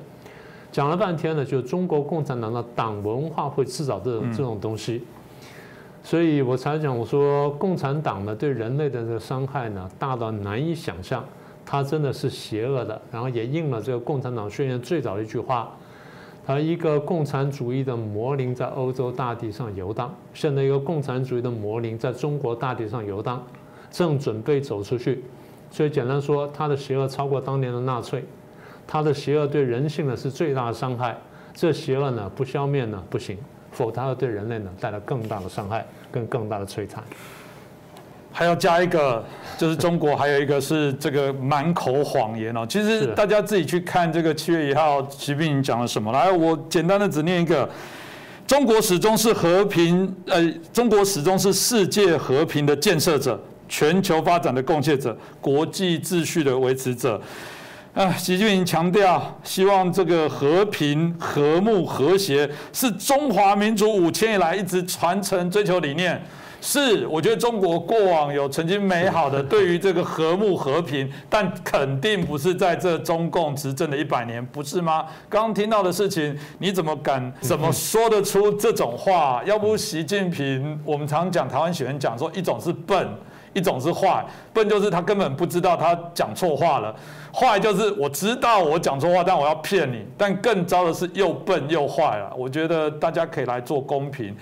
[0.73, 5.05] 讲了半天呢，就是中国共产党的党文化会制造这种这种东西，
[6.03, 11.23] 所以我才讲我说共产党呢对人类的这个伤害呢大到难以想象，
[11.67, 15.71] 它真的是邪恶的，然后也应了这个共产党宣言最早的一句话，
[16.47, 23.45] 它一个共产主义的魔灵在欧洲大地上游荡，现在一个共产主义的魔灵在中国大地上游荡，
[23.91, 25.23] 正准备走出去，
[25.71, 28.25] 所以简单说，它的邪恶超过当年的纳粹。
[28.87, 31.17] 他的邪恶对人性呢是最大的伤害，
[31.55, 33.39] 这邪恶呢不消灭呢不行，
[33.71, 37.03] 否则它会对人类呢带来更大的伤害跟更大的摧残。
[38.35, 39.23] 还要加一个，
[39.59, 42.65] 就是中国还有一个是这个满口谎言哦。
[42.67, 46.11] 其实大家自己去看这个七月一号习近平讲了什么。
[46.11, 47.69] 来，我简单的只念一个：
[48.47, 57.21] 中国始终是和平，呃，中国始终是世界和平的建设者，全球发展的贡献者，国际秩序的维持者。
[57.95, 66.19] 啊，习近平强调，希望这个和平、和睦、和谐是中华民族五千以来一直传承追求理念。
[66.63, 75.05] 是，我觉得中国过往有曾经美好的对于这个和睦和平，但肯定不是在这中共执政的一百年，不是吗？
[75.29, 79.43] 刚刚听到的事情，你怎么敢怎么说得出这种话？
[79.45, 83.07] 要不习近平，我们常讲台湾学员讲说，一种是笨。
[83.53, 86.95] 一种是坏，笨就是他根本不知道他讲错话了；
[87.33, 90.05] 坏就是我知道我讲错话，但我要骗你。
[90.17, 92.33] 但更糟的是又笨又坏了。
[92.37, 94.35] 我觉得大家可以来做公平。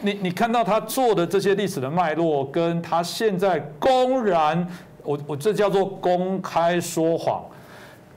[0.00, 4.66] 你你看到他做的这些历史的脉络，跟他现在公然，
[5.02, 7.42] 我我这叫做公开说谎。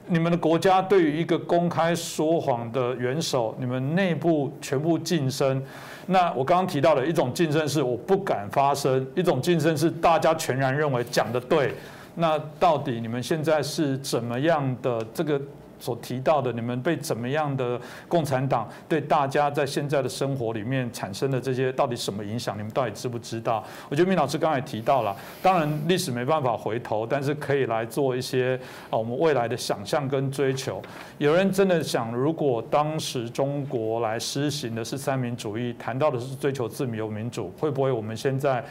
[0.06, 5.62] 你们的国家对于一个公开说谎的元首，你们内部全部晋升。
[6.10, 11.72] 那我刚刚提到的一种竞争是我不敢发声，一种竞争是大家全然认为讲的对。
[12.16, 15.40] 那到底你们现在是怎么样的这个？
[15.80, 22.56] 所提到的，你们被怎么样的共产党对大家在现在的生活里面产生的这些到底什么影响？
[22.56, 23.64] 你们到底知不知道？
[23.88, 30.82] 我觉得明老师刚才提到了，当然历史没办法回头，但是可以来做一些啊我们未来的想象跟追求。
[31.18, 38.62] 有人真的想，如果当时中国来施行的是三民主义，谈到的是追求自由民主，会不会我们现在？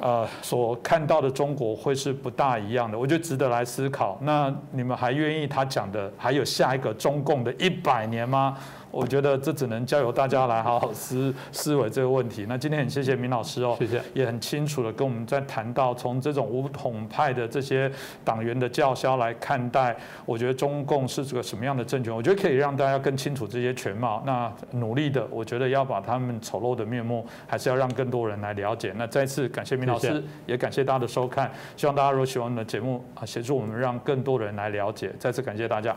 [0.00, 4.18] 呃，所看到的中国会是不大一样的，我觉得值得来思考。
[4.22, 8.56] 那你们还愿意他讲的还有下一个中共的一百年吗？
[8.90, 12.46] 我觉得这只能交由大家来好好思思维这个问题。
[12.48, 17.90] 那今天很谢谢明老师哦，谢谢，也很清楚的跟我们在谈到从这种无统派的这些
[18.24, 22.14] 党员的叫嚣来看待，我觉得中共是这个什么样的政权？
[22.14, 24.22] 我觉得可以让大家更清楚这些全貌。
[24.26, 28.92] 那努力的，我觉得要把他们丑陋的面目，还是要让更多人来了解。
[28.96, 31.50] 那再次感谢明老师，也感谢大家的收看。
[31.76, 35.12] 希望大家如果喜欢我们的节目啊，协助我们让更多人来了解。
[35.18, 35.96] 再次感谢大家。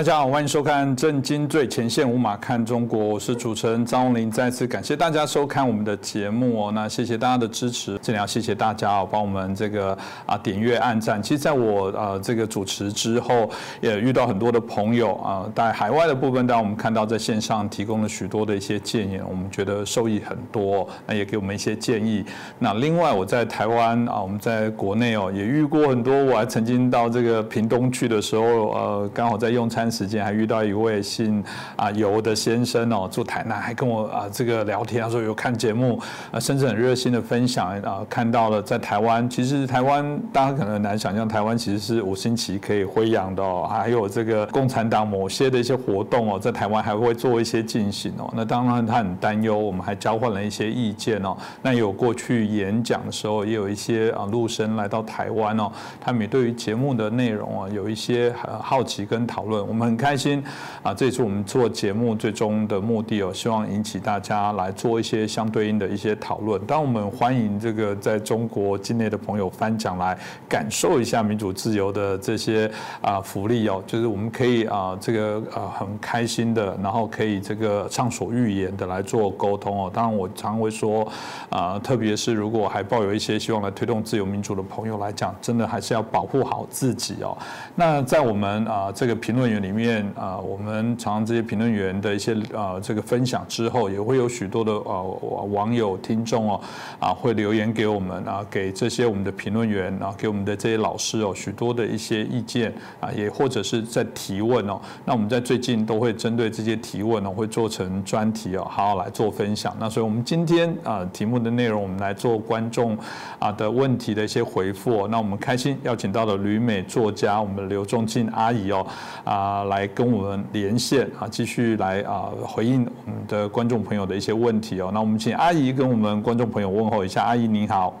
[0.00, 4.30] 大家好，欢迎收看《震惊最前线》，无马看中国，我是主持人张宏林。
[4.30, 6.72] 再次感谢大家收看我们的节目哦。
[6.72, 11.22] 那谢谢大家的支持，这里要谢谢大家哦，帮我们这个啊点阅、按赞。
[11.22, 13.50] 其实，在我呃这个主持之后，
[13.82, 22.24] 也遇到很多的朋友啊，在海外的部分，当然我们看到在线上提供了许多的一些建议，我们觉得受益很多，那也给我们一些建议。
[22.58, 26.24] 那另外，我在台湾啊，我们在国内哦，也遇过很多。
[26.24, 29.89] 我还曾经到这个屏东去的时候，呃，刚好在用餐。
[29.90, 31.42] 时间还遇到一位姓
[31.76, 36.00] 啊尤的先生哦，住台南，还跟我啊这个聊天，他说有看节目，
[36.30, 48.30] 啊甚至很热心的分享啊，看到了在台湾，其实台湾大家可能很难想象，台湾其实是五星旗可以挥扬的哦，还有这个共产党某些的一些活动哦，在台湾还会做一些进行哦。
[48.34, 51.36] 那当然他很担忧，我们还交换了一些意见哦。
[51.62, 59.66] 那有过去演讲的时候，也有一些啊陆生来到台湾哦，他们也对于节目的内容啊有一些好奇跟讨论。
[59.70, 60.42] 我们很开心
[60.82, 60.92] 啊！
[60.92, 66.60] 这也是我们做节目最终的目的哦，希望引起大家来做一些相对应的一些讨论。
[66.66, 72.68] 当我们欢迎这个在中国境内的朋友翻讲来感受一下民主自由的这些
[73.00, 79.88] 啊福利哦，就是我们可以啊这个啊很开心的，然后可以这个畅所欲言的来做沟通哦。
[79.94, 81.06] 当然我常会说
[81.48, 87.38] 啊，特别是如果还抱有一些希望来推动自由民主的朋友来讲，真的还是要保护好自己哦。
[87.76, 89.59] 那在我们啊这个评论员。
[89.62, 95.02] 里面啊，我们常常这些评论员的一些啊这个分享之后，也会有许多的啊
[95.50, 96.60] 网友听众哦
[96.98, 104.80] 啊会留言给我们啊，给这些我们的评论员啊，给我们的这些老师哦许多的一些意见啊，也或者是在提问哦。
[105.04, 109.76] 那我们在最近都会针对这些提问呢，会做成专题哦，好好来做分享。
[109.78, 112.96] 那所以我们今天啊题目的内容，我们来做观众
[113.38, 115.06] 啊的问题的一些回复。
[115.08, 118.86] 那我们开心邀请到了旅美作家我们刘仲静阿姨哦
[119.24, 119.49] 啊。
[119.50, 124.90] 啊，来跟我们连线啊，继续来啊回应我们的观众朋友的一些问题哦。
[124.94, 127.92] 那我们请阿姨跟我们观众朋友问候一下，阿姨您好，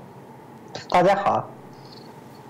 [0.88, 1.59] 大家好。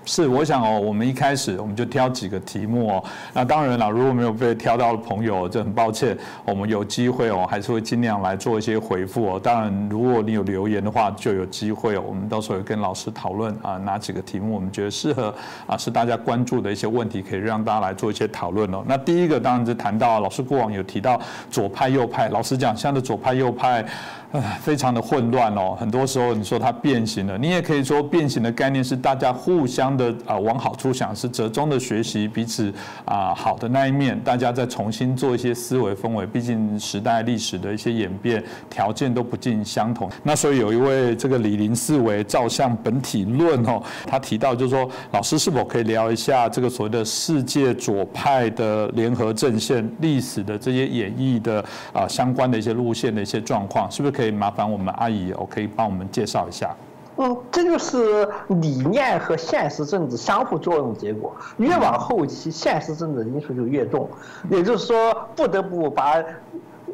[0.03, 3.03] 是，我想哦，我们一开始我们就挑几个题目哦。
[3.33, 6.17] 那当然了，如果没有被挑到的朋友，就很抱歉。
[6.43, 9.39] 我们有机会哦，还是会尽量来做一些回复哦。
[9.41, 12.03] 当然，如果你有留言的话，就有机会哦。
[12.05, 15.33] 我们到时候跟老师讨论啊，哪几个题目我们觉得适合
[15.67, 18.83] 啊，是大家关注的一些问题，可以让大家来做一些讨论哦。
[18.87, 23.85] 那第一个当然是谈到老师过往有提到左派右派，老实讲，现在的左派右派。
[24.33, 25.75] 唉，非常的混乱哦。
[25.77, 36.25] 很多时候你说它变形了，你也可以说变形的概念是大家互相的啊往好处想，是折中的学习彼此啊好的那一面，大家再重新做一些思维氛围。
[36.25, 40.09] 毕竟时代历史的一些演变条件都不尽相同。
[40.23, 54.27] 那所以有一位这个李林思维照相本体论哦，他提到就是说，老师是否可以聊一下这个所谓的世界左派的联合阵线历史的这些演绎的啊相关的一些路线的一些状况，是不是可？
[54.27, 56.75] 以麻烦我们阿姨，我可以帮我们介绍一下。
[57.17, 61.35] 嗯，这就是理念和现实政治相互作用的结果。
[61.57, 64.09] 越往后期，现实政治因素就越重，
[64.49, 66.23] 也就是说，不得不把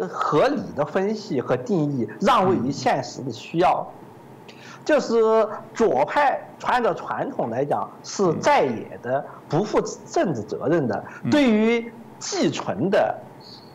[0.10, 3.88] 合理的分析和定义让位于现实的需要。
[4.84, 5.22] 就是
[5.74, 13.16] 左派，穿着传统来讲是在野的，不负政治责任的，对于寄存的。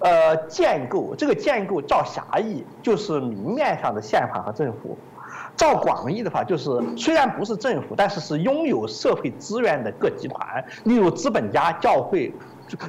[0.02, 4.98] 呃，建构这个建构照狭义就是明面上的宪法和政府，
[5.56, 12.32] 照广义的话就是虽然不是政府，但是是拥有社会资源的各集团，例如资本家、教会。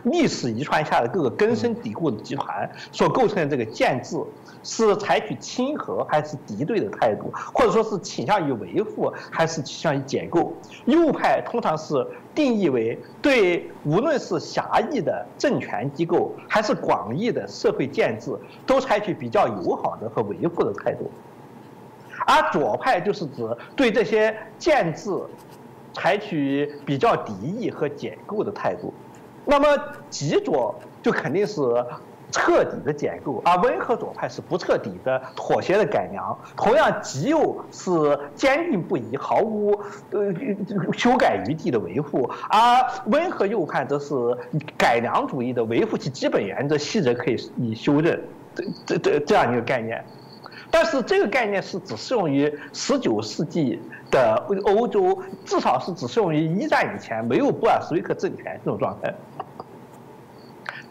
[0.04, 4.17] 历史遗传下的各个根深蒂固的集团所构成的这个建制，
[4.63, 10.54] 是采取亲和还是敌对的态度，或者说是倾向于维护还是倾向于解构？
[10.86, 18.32] 右派通常是定义为对无论是狭义的政权机构还是广义的社会建制，
[18.65, 21.10] 都采取比较友好的和维护的态度，
[22.26, 25.12] 而左派就是指对这些建制
[25.93, 28.93] 采取比较敌意和解构的态度。
[29.46, 29.68] 那么
[30.10, 31.62] 极左就肯定是
[32.32, 36.36] 彻底的解构，而温和左派是不彻底的妥协的改良。
[36.56, 37.91] 同样，极右是
[38.36, 39.72] 坚定不移、毫无
[40.10, 40.34] 呃
[40.98, 44.16] 修改余地的维护，而温和右派则是
[44.76, 48.20] 改良主义的维护其基本原则，细则可以以修正，
[48.56, 50.04] 这这这这样一个概念。
[50.72, 53.80] 但是这个概念是只适用于十九世纪
[54.10, 59.14] 的欧洲，至少是只适用于一战以前没有布尔什维克政权这种状态。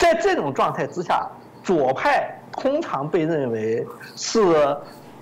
[0.03, 1.31] 在这种状态之下，
[1.63, 3.87] 左派通常被认为
[4.17, 4.41] 是，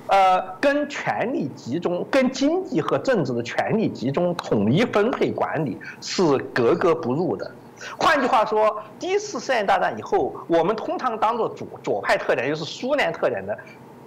[0.06, 6.22] 呃，跟权力集中、跟经济和政治的权力集中统一分配管理是
[6.54, 7.50] 格格不入的。
[7.98, 13.58] 换句话说，第一次世界大战以后，我们通常当做左左派特点，就是苏联特点的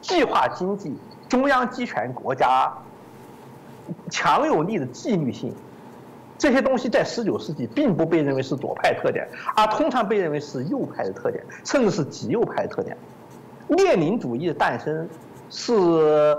[0.02, 0.98] 计划经济、
[1.30, 2.74] 中央集权国家、
[4.10, 5.54] 强有力的纪律性，
[6.38, 12.98] 这些东西在十九世纪并不被认为是左派特点，而通常被认为是右派的特点，甚至是极右派的特点。
[13.70, 15.08] 列宁主义的诞生
[15.50, 16.38] 是。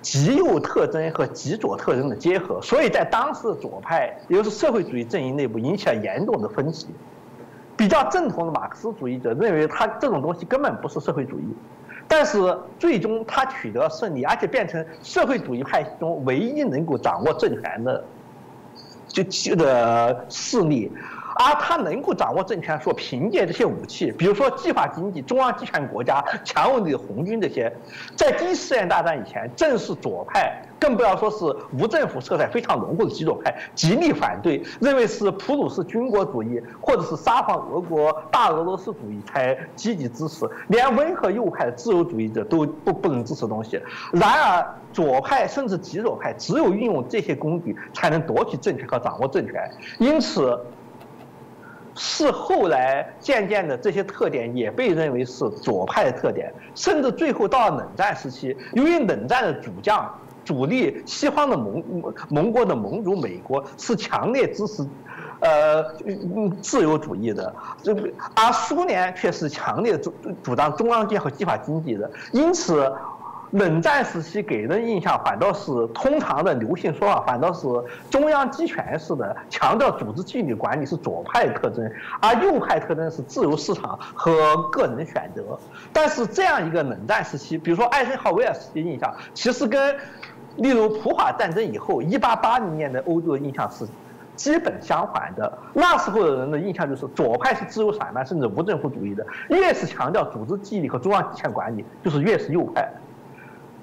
[0.00, 6.86] 极右特征和极左特征的结合，所以在当时的左派，也就是社会主义阵营内部引起了严重的分歧。
[7.76, 11.44] 比较正统的马克思主义者认为，他这种东西根本不是社会主义，
[12.06, 18.04] 但是最终他取得胜利，而且变成社会主义派系中唯一能够掌握政权的
[19.12, 20.90] 就就的势力。
[21.34, 27.72] 而他能够掌握政权，所凭借这些武器，比如说计划经济、中央集权国家、强有力的红军这些，
[28.16, 43.80] 在第一次世界大战以前，正是左派，更不要说是无政府色彩非常浓厚的极左派，极力反对，认为是普鲁士军国主义或者是沙皇俄国大俄罗斯主义才积极支持，连温和右派的自由主义者都不不能支持东西。
[44.12, 49.70] 然而，左派甚至极左派只有运用这些工具，才能夺取政权和掌握政权。
[49.98, 50.58] 因此。
[51.94, 60.10] 是后来渐渐的，这些特点也被认为是左派的特点，甚至最后到了冷战时期，由于冷战的主将
[60.44, 61.82] 主力西方的盟
[62.28, 64.86] 盟国的盟主美国是强烈支持，
[65.40, 65.84] 呃，
[66.60, 67.94] 自由主义的，这
[68.34, 70.12] 而苏联却是强烈主
[70.42, 72.92] 主张中央经和计划经济的，因此。
[73.52, 77.68] 冷战时期给人印象反倒是通常的流行说法，反倒是
[78.10, 81.90] 中央集权式的，强调组织纪律管理是左派特征，
[82.20, 85.58] 而右派特征是自由市场和个人选择。
[85.92, 89.94] 但是这样一个冷战时期，比如说艾森豪威尔时期印象，其实跟
[90.56, 93.86] 例如普法战争以后一八八零年的欧洲的印象是
[94.34, 95.58] 基本相反的。
[95.74, 102.90] 那时候的人的印象就是左派是自由散漫甚至无政府主义的，越是强调组织纪律和中央集权管理，就是越是右派。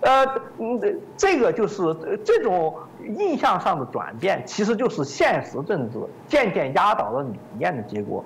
[0.02, 0.26] 呃，
[0.60, 0.80] 嗯，
[1.18, 2.74] 这个就是这种
[3.18, 8.24] 印象上的转变，其实就是现实政治渐渐压倒了理念的结果。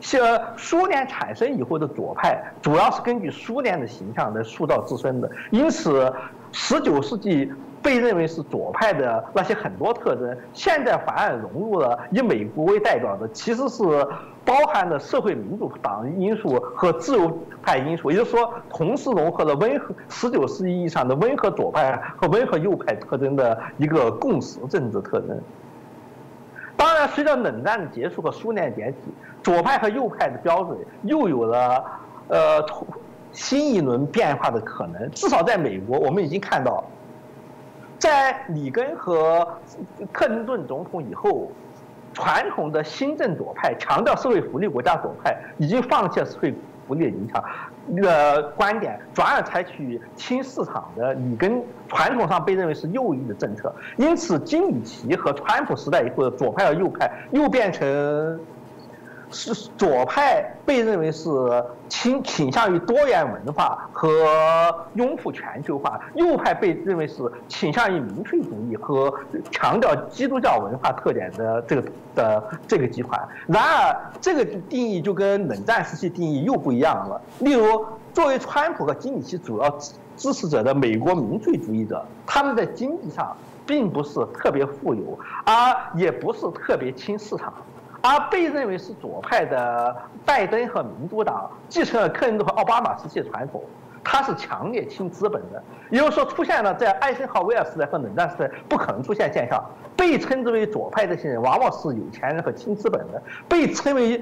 [0.00, 0.20] 像
[0.56, 6.12] 苏联产生以后的左派，主要是根据苏联的形象来塑造自身的，因此，
[6.52, 13.82] 十九世纪被认为是左派的那些很多特征，现在反而融入了以美国为代表的，其实是。
[14.44, 25.40] 包含了社会民主党因素和自由派因素，也就是说，同时融合了温和十九世纪意义上的温和左派和温和右派特征的一个共识政治特征。
[26.76, 29.12] 当然，随着冷战的结束和苏联解体，
[29.44, 31.84] 左派和右派的标准又有了
[32.26, 32.60] 呃
[33.30, 35.08] 新一轮变化的可能。
[35.12, 36.82] 至少在美国，我们已经看到，
[37.98, 39.46] 在里根和
[40.10, 41.52] 克林顿总统以后。
[42.12, 46.54] 传统的新政左派强调社会福利国家左派已经放弃了社会
[46.86, 47.42] 福利的影响
[47.96, 53.74] 的观点，转而采取轻市场的里根传统上被认为是右翼的政策。
[53.96, 58.40] 因此，金里奇和川普时代以后的左派和右派又变成。
[59.32, 61.30] 是左派被认为是
[61.88, 64.08] 倾倾向于多元文化和
[64.94, 69.12] 拥护全球化，右派被认为是倾向于民粹主义和
[69.50, 71.82] 强调基督教文化特点的这个
[72.14, 73.20] 的这个集团。
[73.46, 77.20] 然而，这个定义就跟冷战时期定义又不一样了。
[77.40, 79.78] 例如，作为川普和金里奇主要
[80.16, 83.34] 支持者的美国民粹主义者，他们在经济上
[83.66, 87.52] 并不是特别富有，而也不是特别亲市场。
[88.02, 89.96] 而被认为是左派的
[90.26, 93.62] 拜登和民主党继承了克林顿和奥巴马时期的传统，
[94.02, 99.64] 他是强烈亲资本的，也就是说出现了在艾森豪威尔时代和冷战时代不可能出现现象。
[99.94, 104.20] 被称之为左派这些人往往是有钱人和亲资本的，被称为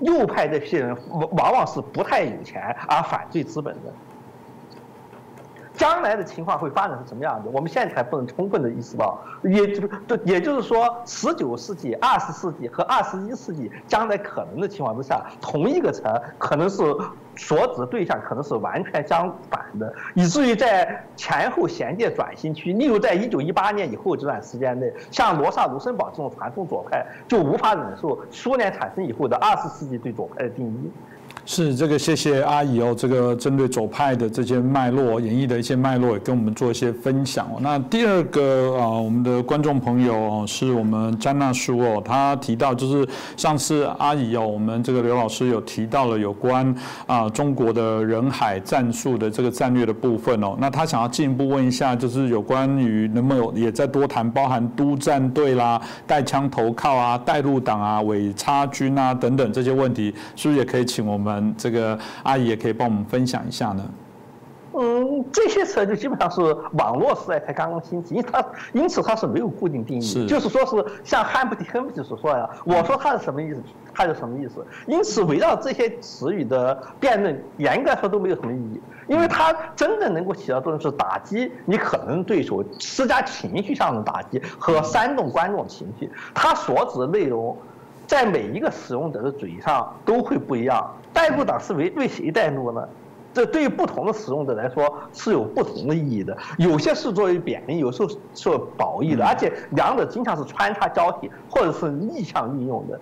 [0.00, 3.92] 右派这些人往往是不太有钱而反对资本的。
[5.74, 7.50] 将来的情况会发展成什么样子？
[7.52, 16.04] 我们现在还不能充分的意识到，也就也就是说，十九世纪、二十世纪和二十一世纪将来可能的情况之下，同一个城
[16.38, 16.76] 可能是
[17.36, 30.90] 所指对象可能是完全相反的，以至于在前后衔接转型区，例如在一九一八年以后这段时间内，像罗萨卢森堡这种传统左派就无法忍受苏联产生以后的二十世纪对左派的定义。
[31.46, 32.94] 是这个，谢谢阿姨哦。
[32.96, 37.58] 这个针对左派的这些脉络、演绎的一些脉络，也跟我们做一些分享哦。
[37.60, 46.74] 那第二个啊，我们的观众朋友哦，是我们詹娜叔哦，他提到就是上次阿姨哦，我们这个刘老师有提到了有关
[47.06, 50.56] 啊中国的人海战术的这个战略的部分哦。
[50.58, 61.33] 那他想要进一步问一下，就是有关于能不能也在多谈，包含督战队啦、带枪投靠啊、带路党啊、伪插军啊等等这些问题，是不是也可以请我们？
[61.56, 63.82] 这个阿姨也可以帮我们分享一下呢。
[64.76, 66.40] 嗯，这些词就基本上是
[66.72, 73.62] 网络时代才刚刚兴起，因为它因此它是没有固定定义，就是说是像汉布迪亨布所说呀，我说它是什么意思，
[73.94, 74.66] 它是什么意思。
[74.88, 86.10] 因此围绕这些词语的辩论，严格来说都没有什么意义，因为它真正能够起到作用是打击你可能对手，施加情绪上的打击和煽动观众情绪。
[86.34, 87.56] 它所指的内容。
[88.06, 90.94] 在每一个使用者的嘴上都会不一样。
[91.12, 92.88] 代入党是为为谁带路呢？
[93.32, 96.36] 这对于不同的使用者来说是有不同的意义的。
[96.56, 103.00] 有些是作为贬义，有时候是褒义的，而且两者经常是穿插交替，或者是逆向运用的。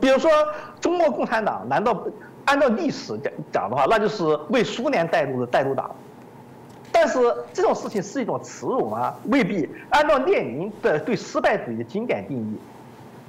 [0.00, 0.28] 比如说，
[0.80, 1.96] 中国共产党难道
[2.44, 5.88] 按照历史讲讲的话，那就是为苏联带路的带路党？
[6.90, 7.18] 但是
[7.52, 9.14] 这种事情是一种耻辱吗？
[9.26, 9.68] 未必。
[9.90, 12.58] 按照列宁的对失败主义的经典定义。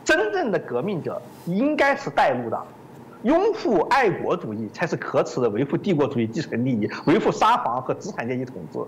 [0.05, 2.57] 真正的革命者应该是带路的，
[3.23, 8.79] 拥护爱国主义才是可耻的，维护帝国主义继承利益，维护沙皇和资产阶级统治。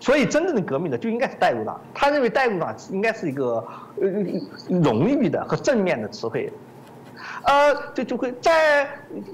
[0.00, 1.78] 所以，真正的革命者就应该是带路党。
[1.92, 3.62] 他认为带路党应该是一个
[4.00, 4.08] 呃
[4.68, 6.50] 荣誉的和正面的词汇。
[7.44, 8.88] 呃，就就会在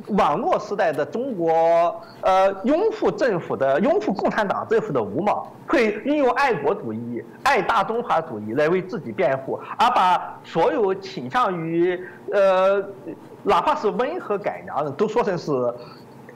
[0.09, 11.99] 网络时代的中国，呃，拥护政府的、拥护共产党政府的五毛，会运用爱国主义、爱大中华主义来为自己辩护，而把所有倾向于
[12.32, 12.82] 呃，
[13.43, 15.53] 哪怕是温和改良的，都说成是。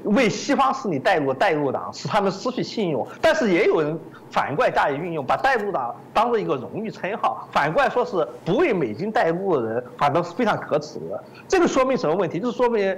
[0.04, 3.06] 为西方势力带入带入党，使他们失去信用。
[3.20, 3.98] 但是也有人
[4.30, 11.22] 反过来加以运用，把带入党当做一个荣誉称号，反过来说是不为美军带路的人，反倒是非常可耻的。
[11.46, 12.40] 这个说明什么问题？
[12.40, 12.96] 就是说明，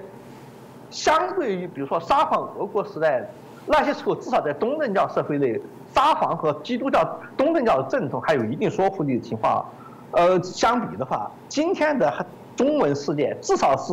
[0.91, 3.29] 相对于比如说沙皇俄国时代，
[3.67, 5.61] 那些时候至少在东正教社会内，
[5.95, 9.65] 沙皇和基督教东正教的正统还有一定说服力的情况，
[10.13, 12.27] 呃，相比的话，今天的。
[12.57, 13.93] 中文世界，至少是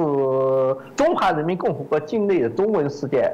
[0.96, 3.32] 中华人民共和国境内的中文世界，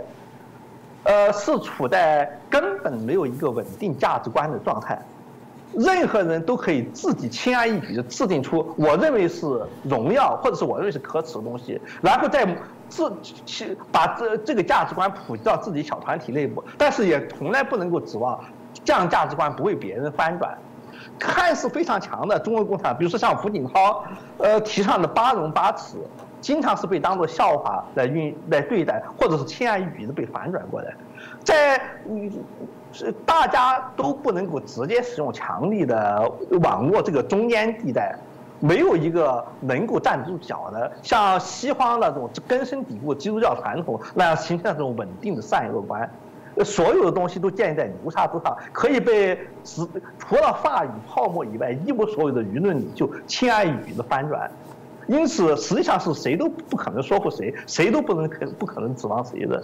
[1.03, 4.99] 呃，是处在根本没有一个稳定价值观的状态。
[5.73, 9.45] 任何人都可以自己轻而易举地制定出我认为是
[9.83, 12.47] 荣耀，或者是我认为是可耻的东西，然后再
[12.87, 16.63] 自去把这这个价值观普及到自己小团体内部。
[16.77, 18.39] 但是也从来不能够指望
[18.85, 20.57] 这样价值观不为别人翻转。
[21.19, 24.03] 看似非常强的中国共产党，比如说像胡锦涛，
[24.37, 25.97] 呃，提倡的八荣八耻，
[26.41, 30.93] 经常是被当作笑话来运来对待，或者是轻而易举的被反转过来。
[31.43, 32.31] 在嗯，
[32.91, 36.31] 是大家都不能够直接使用强力的
[36.61, 38.15] 网络这个中间地带，
[38.59, 46.09] 没有一个能够站得住脚的，像西方那种根深蒂固基督教传统那样形成那种稳定的善恶观。
[46.63, 49.87] 所有的东西都建立在牛叉之上，可以被只
[50.17, 54.49] 除了话语泡沫以外，一无所有的舆论就轻而易举的翻转，
[55.07, 59.63] 因此实际上是谁都不可能说服谁，谁都不能可不可能指望谁的。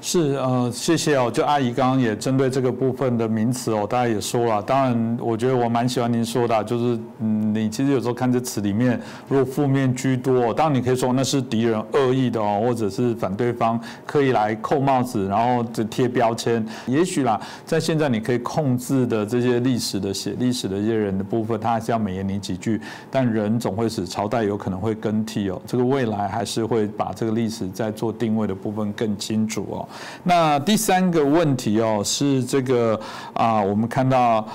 [0.00, 1.30] 是呃，谢谢哦。
[1.30, 4.62] 就阿姨刚刚也针对这个部分的名词哦，大家也说了。
[4.62, 16.64] 当然，我觉得我蛮喜欢您说的，就是嗯，你其实有时候看这词里面，如果负面居多，当然你可以说那是敌人恶意的哦，或者是反对方刻意来扣帽子，然后就贴标签。
[16.86, 22.80] 也许啦，在现在你可以控制的这些历史的写历史的一些人的部分，他还是要美言你几句。
[23.10, 29.87] 但人总会使朝代有可能会更替哦，这个未来还是会把这个历史在做定位的部分更清楚哦。
[30.22, 32.98] 那第三个问题哦，是这个
[33.32, 34.46] 啊，我们看到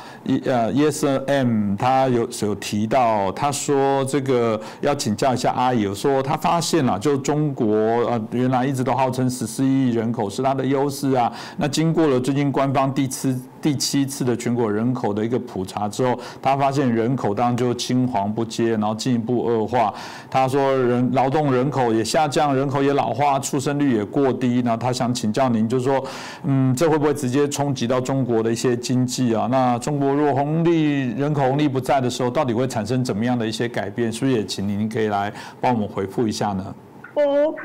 [0.46, 13.40] 呃，Yes M 他有有提到，他说这个要请教一下阿姨，说他发现了，就中国呃原来一直都号称十四亿人口是他的优势啊，那经过了最近官方第次。
[13.64, 19.94] 第七次的全国人口的一个普查之后，他发现人口当中就青黄不接，然后进一步恶化。
[20.30, 24.62] 他说人劳动人口也下降，人口也老化，出生率也过低。
[24.66, 26.04] 那他想请教您，就是说，
[26.44, 29.48] 嗯，这会不会直接冲击到中国的一些经济啊？
[29.50, 34.12] 那中国如果红利人口红利不在的时候，到底会产生怎么样的一些改变？
[34.12, 36.76] 是不是也请您可以来帮我们回复一下呢？
[37.16, 37.56] 嗯，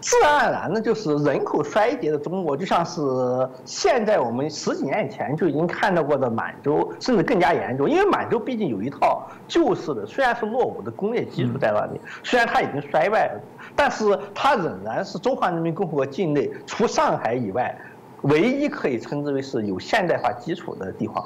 [0.00, 2.98] 自然而然的，就是人口衰竭的中国，就像是
[3.66, 7.88] 现在我们十几年以前就已经看到过的满洲，甚至更加严重。
[7.90, 13.40] 因为满洲毕竟有一套旧式的，虽然是落伍的工业基础在那里，虽然它已经衰败了，
[13.76, 17.76] 但是它仍然是中华人民共和国境内除上海以外，
[18.22, 21.22] 唯一可以称之为是有现代化基础的地方。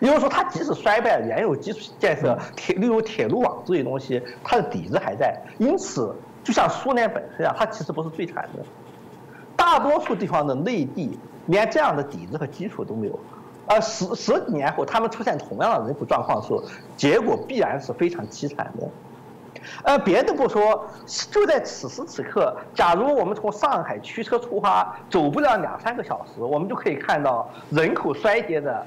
[0.00, 5.34] 也就是说，它即使衰败，原有基础建设，铁例如铁路网这些东西，它的底子还在。
[5.58, 6.14] 因此。
[6.44, 8.64] 就像苏联本身啊，它其实不是最惨的，
[9.56, 13.18] 大多数地方的内地连这样的底子和基础都没有，
[13.66, 16.62] 而十十几年后他们出现同样的人口状况的时候，
[16.96, 18.88] 结果必然是非常凄惨的。
[19.82, 20.88] 呃，别的不说，
[21.32, 28.86] 就在此时此刻，假如我们从上海驱车出发，走不了两三个小时，我们就可以看到人口衰竭的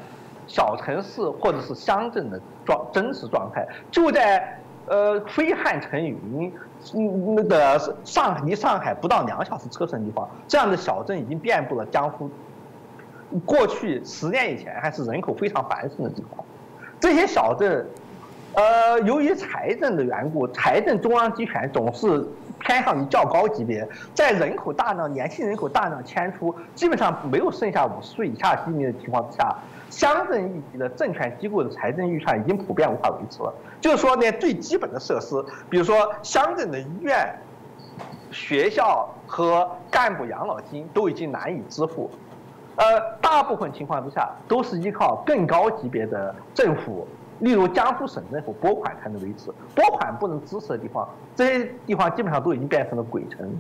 [0.50, 6.52] 小城市或者是乡镇的状真实状态，就在呃飞汉成云。
[6.96, 12.32] 嗯，那个上离上海不到两小时车程地方，这样的小镇已经遍布了江苏。
[13.46, 16.42] 过去十年以前还是人口非常繁盛的地方，
[16.98, 17.86] 这些小镇，
[18.54, 22.26] 呃，由于财政的缘故，财政中央集权总是
[22.60, 29.54] 偏向于较高级别，在人口大量、年轻人口大量迁出，基本上没有剩下五十岁以下居民的情况之下。
[29.90, 37.36] 乡镇一级的政权机构的财政预算已经普遍无法维持了，就是说，连最基本的设施，比如说乡镇的医院、
[38.32, 42.10] 学校和干部养老金都已经难以支付，
[42.76, 42.86] 呃，
[43.20, 47.08] 大部分情况之下都是依靠更高级别的政府，
[47.40, 49.52] 例如江苏省政府拨款才能维持。
[49.76, 53.52] 拨款不能支持的地方，这些地方基本上都已经变成了鬼城，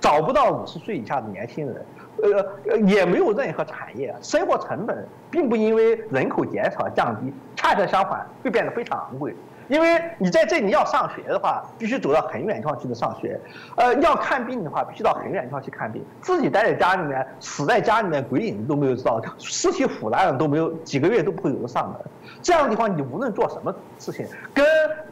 [0.00, 1.84] 找不到五十岁以下的年轻人。
[2.22, 9.34] 呃，也没有任何产业，生活成本并不因为人口减少降低，恰恰相反会变得非常昂贵。
[9.68, 13.38] 因为你在这里要上学的话，必须走到很远地方去的上学；
[13.76, 16.04] 呃，要看病的话，必须到很远地方去看病。
[16.20, 21.98] 自己待在家里面，死在家里面，鬼影都没有知道，尸体腐烂了都没有，几个月都不会有人上门。
[22.42, 24.64] 这样的地方，你无论做什么事情，跟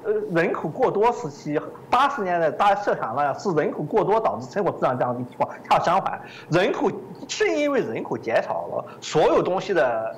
[0.05, 6.21] 呃人口过多时期八十年代大家设想那样，是人口过多导致生活质量降低情况恰相反。
[6.51, 6.91] 人口
[7.27, 10.15] 正因为人口减少了，所有东西的。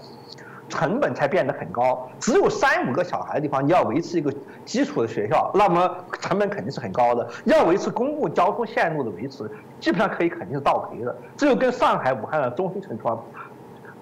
[0.74, 5.88] 成本才变得很高，只有三五个小孩的地方，你要维持一个基础的学校，那么
[6.20, 7.26] 成本肯定是很高的。
[7.44, 9.48] 要维持公共交通线路的维持，
[9.78, 11.16] 基本上可以肯定是倒赔的。
[11.36, 13.02] 这就跟上海、武汉的中心城区，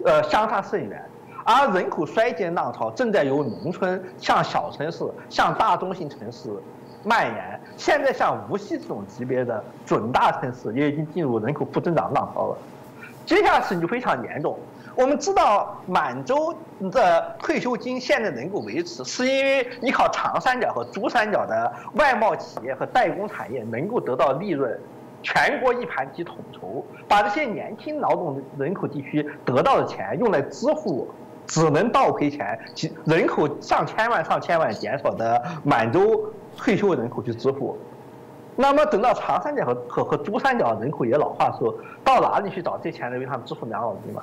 [0.05, 1.05] 呃，相差甚远。
[1.45, 6.49] 而人口衰减浪潮正在由农村向小城市、向大中型城市
[7.05, 7.61] 蔓延。
[7.77, 12.57] 现在像无锡这种级别的准大城市也已经进入人口负增长浪潮了。
[13.27, 14.59] 接下去就非常严重。
[14.95, 16.55] 我们知道满洲
[16.90, 24.78] 的退休金现在能够维持，是因为依靠长三角和珠三角的外贸企业和代工产业能够得到利润，
[25.22, 31.09] 全国一盘棋统筹，把这些年轻劳动人口地区得到的钱用来支付
[31.47, 32.59] 只能倒赔钱，
[33.07, 37.78] 人口上千万上千万减少的满洲退休人口去支付。
[38.55, 41.74] 那么等到长三角和和和珠三角人口也老化的时候，
[42.05, 44.22] 到哪里去找这钱来为他们支付养老金嘛？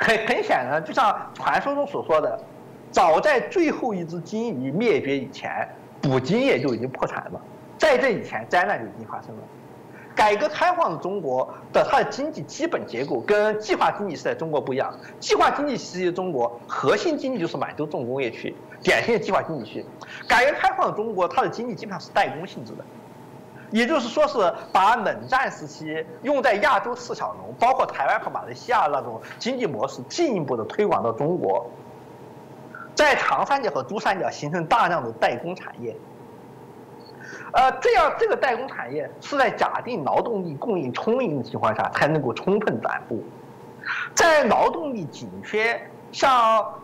[0.00, 2.42] 很很显然，就像传说中所说的，
[2.90, 5.68] 早在最后一只金鱼灭绝以前，
[6.00, 7.40] 捕鲸业就已经破产了。
[7.76, 9.42] 在这以前，灾难就已经发生了。
[10.16, 14.92] 改革开放的中国的它的经济基本结构跟计划经济时代中国不一样。
[15.18, 19.84] 计划经济时期的中国，核心经济就是满洲重工业区，典型的计划经济区。
[20.26, 22.84] 改革开放的中国，它的经济基本上是代工性质的。
[23.70, 31.70] 也就是说，是把冷战时期用在亚洲四小龙，包括台湾和马来西亚那种经济模式，进一步的推广到中国，
[32.94, 35.96] 在长三角和珠三角形成大量的代工产业。
[37.52, 43.22] 呃，这样这个代工产业是在假定劳动力供应充盈的情况下才能够充分展布，
[44.14, 45.80] 在劳动力紧缺。
[46.12, 46.74] 像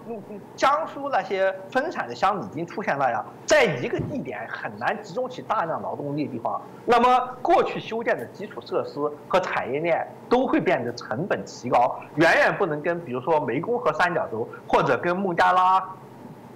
[0.54, 15.82] 江苏那些分散的乡已经出现那样，在一个地点很难集中起大量劳动力的地方，那么过去修建的基础设施和产业链都会变得成本提高，远远不能跟比如说湄公河三角洲或者跟孟加拉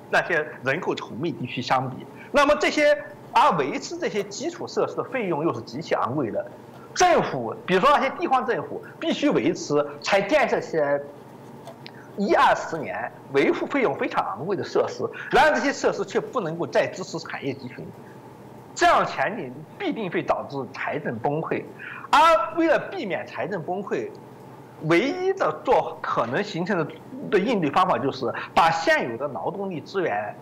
[0.08, 2.06] 那些人口稠密地区相比。
[2.30, 2.96] 那么这些
[3.32, 6.46] 而维持这些基础设施的费用又是极其昂贵的，
[6.94, 11.00] 政府比如说那些地方政府必须维持才建设起来。
[12.20, 17.82] 一二十年维护费用非常昂贵的设施，然而这些设施却不能够再支持产业集群，
[18.74, 21.64] 这样前景必定会导致财政崩溃。
[22.10, 22.20] 而
[22.56, 24.10] 为了避免财政崩溃，
[24.82, 26.86] 唯一的做可能形成的
[27.30, 30.34] 的应对方法就是把现有的劳动力资源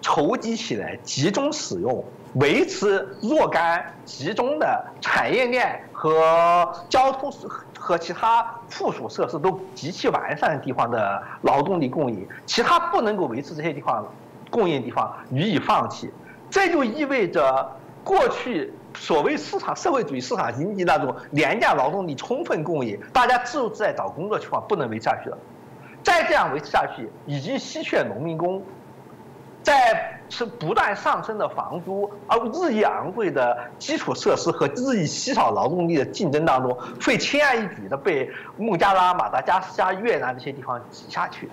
[0.00, 2.04] 筹集起来集中使用，
[2.34, 7.32] 维持若干集中的产业链和交通
[7.80, 14.06] 和其他附属设施都极其完善的地方的劳动力供应，其他不能够维持这些地方
[14.50, 16.10] 供应的地方予以放弃，
[16.50, 17.66] 这就意味着
[18.04, 25.38] 过去所谓市场社会主义市场经济那种廉价劳动力充分供应，大家自由自在找工作情况不能维持下去了，
[26.02, 28.62] 再这样维持下去，已经稀缺农民工。
[29.62, 41.50] 在是不断上升的房租，而日益昂贵的基础设施和日益稀少劳动力的竞争当中，会轻而易举的被孟加拉、马达加斯加、越南这些地方挤下去。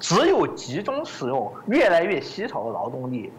[0.00, 3.32] 只有集中使用越来越稀少的劳动力，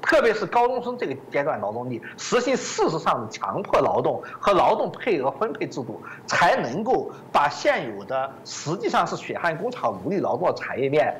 [0.00, 11.12] 特别是高中生这个阶段劳动力，实行事实上的强迫劳动和劳动配额分配制度，才能够把现有的实际上是血汗工厂、无力劳动的产业链。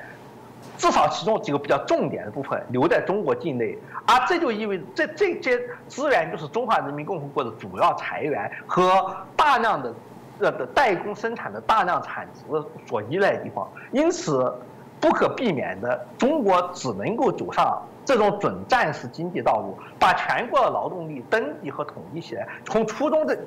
[0.78, 9.94] 至少其中几个比较重点的部分留在中国境内，而这就意味这这些资源就是中华人民共和国的主要财源和大量的
[10.40, 12.40] 呃的代工生产的大量产值
[12.86, 13.70] 所依赖的地方。
[13.92, 14.52] 因此，
[15.00, 23.38] 不可避免的，中国只能够走上这种准战时经济道路，把全国的劳动力登记和统计起来，从初中的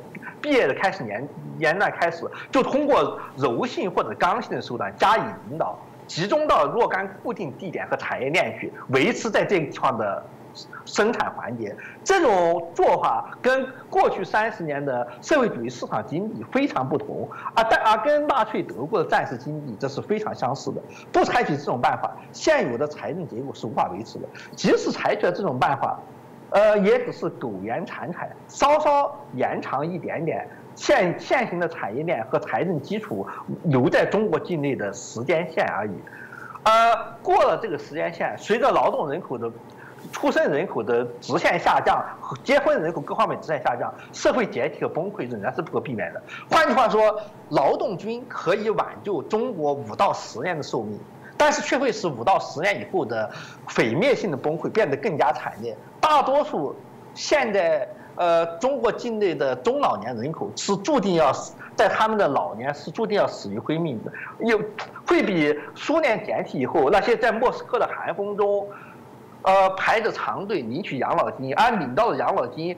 [0.42, 5.78] 毕业的开始年年段开始，就通过柔性或者刚性的手段加以引导。
[6.08, 10.24] 集中到若干固定地点和产业链去维持在这个地方的
[10.86, 20.82] 生产环节，这种做法跟过去三十年的社会主义市场经济非常不同，啊，但而跟纳粹德国的战时经济这是非常相似的。
[21.12, 24.28] 不采取这种办法，现有的财政结构是无法维持的。
[24.56, 26.00] 即使采取了这种办法，
[26.52, 30.48] 呃，也只是苟延残喘，稍稍延长一点点。
[30.76, 33.26] 现现行的产业链和财政基础
[33.64, 35.92] 留在中国境内的时间线而已，
[36.64, 39.50] 呃，过了这个时间线，随着劳动人口的
[40.12, 42.04] 出生人口的直线下降，
[42.44, 46.22] 结婚人口各方面直线下降，社会解体和崩溃仍然是不可避免的。
[46.52, 51.00] 换句话说，劳动军可以挽救中国五到十年的寿命，
[51.38, 53.32] 但是却会使五到十年以后的
[53.66, 55.76] 毁灭性的崩溃变得更加惨烈。
[56.02, 56.76] 大多数
[57.14, 57.88] 现在。
[58.16, 64.58] 呃，中国境内的中老年人口是注定要死，在他们的老年是注定要死于非命的，有
[65.06, 68.66] 会比苏联解体以后那些在莫斯科的寒风中，
[69.42, 72.78] 呃排着长队领取养老金，而领到的养老金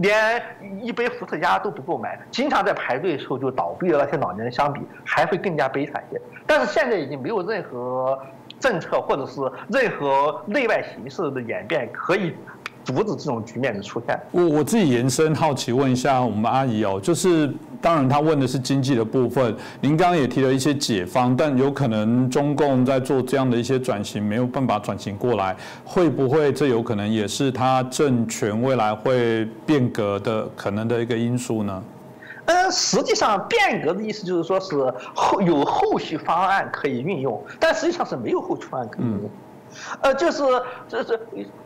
[0.00, 0.42] 连
[0.80, 6.20] 一杯伏特加都不够买，经常在排队的时候就倒闭的那些老年人相比，还会更加悲惨些。
[6.46, 8.18] 但是现在已经没有任何
[8.58, 12.34] 政策或者是任何内外形势的演变可以。
[12.84, 14.18] 阻止这种局面的出现。
[14.30, 31.82] 我我自己延伸好奇问一下我们阿姨哦，就是当然她问的是经济的部分，您刚刚也提了一些解方，但有可能中共在做这样的一些转型没有办法转型过来，会不会这有可能也是他政权未来会变革的可能的一个因素呢？
[32.46, 39.30] 嗯，实际上变革的意思就是说是后有后续方案可以运用，但实际上是没有后续方案可以运用。
[40.00, 40.42] 呃，就是
[40.88, 41.20] 这是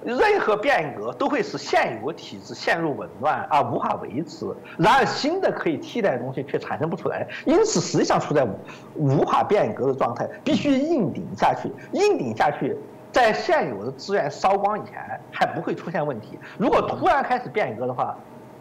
[0.04, 4.46] 任何变革都会使现有体制陷入紊乱而无法维持，
[4.76, 8.46] 然而新的可以替代的东西却产生不出来，因此实际上处在
[8.94, 11.70] 无法变革的状态，必须硬顶下去。
[11.92, 12.76] 硬顶下去，
[13.10, 16.38] 在现有的资源烧光以前还不会出现问题。
[16.58, 18.16] 如果突然开始变革的话，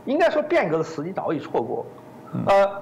[0.06, 1.86] 应该说变革的时机早已错过。
[2.46, 2.82] 呃。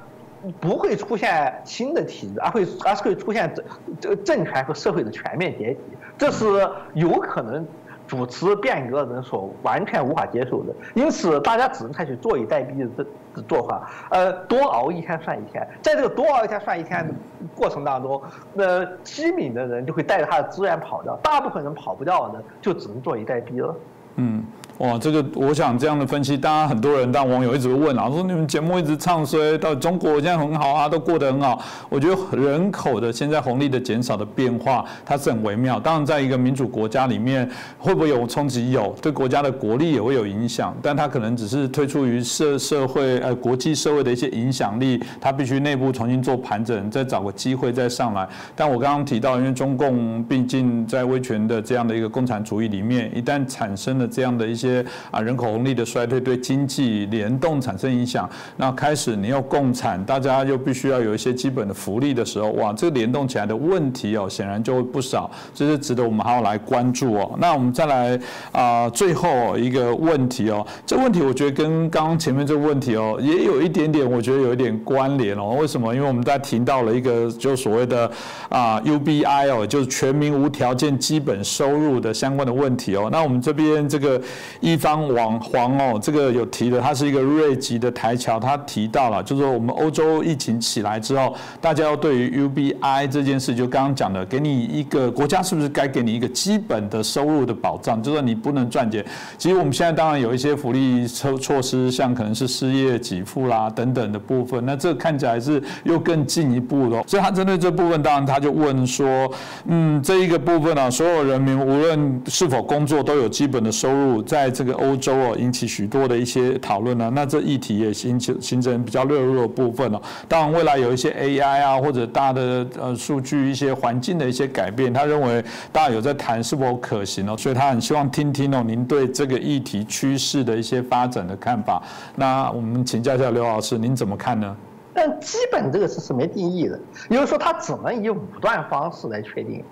[0.61, 3.65] 不会出现新的体制，而会而是会出现政
[3.99, 5.79] 这个政权和社会的全面解体，
[6.19, 6.45] 这是
[6.93, 7.65] 有可能
[8.05, 10.73] 主持变革的人所完全无法接受的。
[10.93, 13.03] 因此，大家只能采取坐以待毙的
[13.33, 15.67] 的做法，呃，多熬一天算一天。
[15.81, 17.13] 在这个多熬一天算一天的
[17.55, 18.21] 过程当中，
[18.53, 23.75] 那机敏的人就会带着他的资源跑掉，大部分人跑不掉的，就只能坐以待毙了。
[24.17, 24.45] 嗯。
[24.79, 31.61] 哇，这个我想这样的分析，当然很多人，当网友一直问啊，说你们节目一直唱衰，到中国现在很好啊，都过得很好。
[31.89, 35.77] 我觉得人口的现在红利的减少的变化，它是很微妙。
[35.81, 37.45] 当然，在一个民主国家里面，
[37.77, 38.71] 会不会有冲击？
[38.71, 40.73] 有，对国家的国力也会有影响。
[40.81, 48.25] 但它可能只是推出于社社会呃国际社会的一些影响力，它必须内部重新做盘整，再找个机会再上来。
[48.55, 67.35] 但我刚刚提到，因为中共毕竟在威权的这样的一个共产主义里面，一旦产生了这样的一些些啊人口红利的衰退对经济联动产生影响，那开始你要共产，大家又必须要有一些基本的福利的时候，哇，这个联动起来的问题哦，显然就会不少，这是值得我们还要来关注哦。
[67.39, 68.19] 那我们再来
[68.51, 75.55] 啊，最后一个问题哦，这问题我觉得跟刚刚前面这个问题哦，也有一点点，我觉得有一点关联哦。
[75.59, 75.93] 为什么？
[75.93, 78.09] 因为我们在提到了一个就所谓的
[78.49, 83.09] 啊 UBI 哦，就是全民无条件基本收入的相关的问题哦。
[83.11, 84.21] 那我们这边这个
[84.59, 99.05] 一方网黄哦，这个有提的，它是一个瑞吉的台桥，他提到了，就是说我们欧洲疫情起来之后，大家要对于 UBI 这件事，就刚刚讲的，给你一个国家是不是该给你一个基本的收入的保障，就是说你不能赚钱。
[99.37, 107.03] 其实我们现在当然有一些福利措措施，像可能是失业给付啦等等的部分，那这看起来是又更进一步的。
[107.07, 109.31] 所以他针对这部分，当然他就问说，
[109.65, 117.11] 嗯，这一个部分呢，所有人民无论是否工作都有基本的收入，在这个欧洲哦引起许多的一些讨论呢。
[117.13, 120.01] 那这议题也形成形成比较热络的部分哦。
[120.27, 131.81] 当然未来有一些 AI 啊或者大的呃数据一些环境的一些改变，他认为大家有在谈是否可行哦，所以他很希望听听哦您对这个议题趋势的一些发展的看法。
[132.15, 134.55] 那我们请教一下刘老师，您怎么看呢？
[134.91, 136.77] 但基本这个词是没定义的，
[137.09, 139.63] 也就是说，它只能以武断方式来确定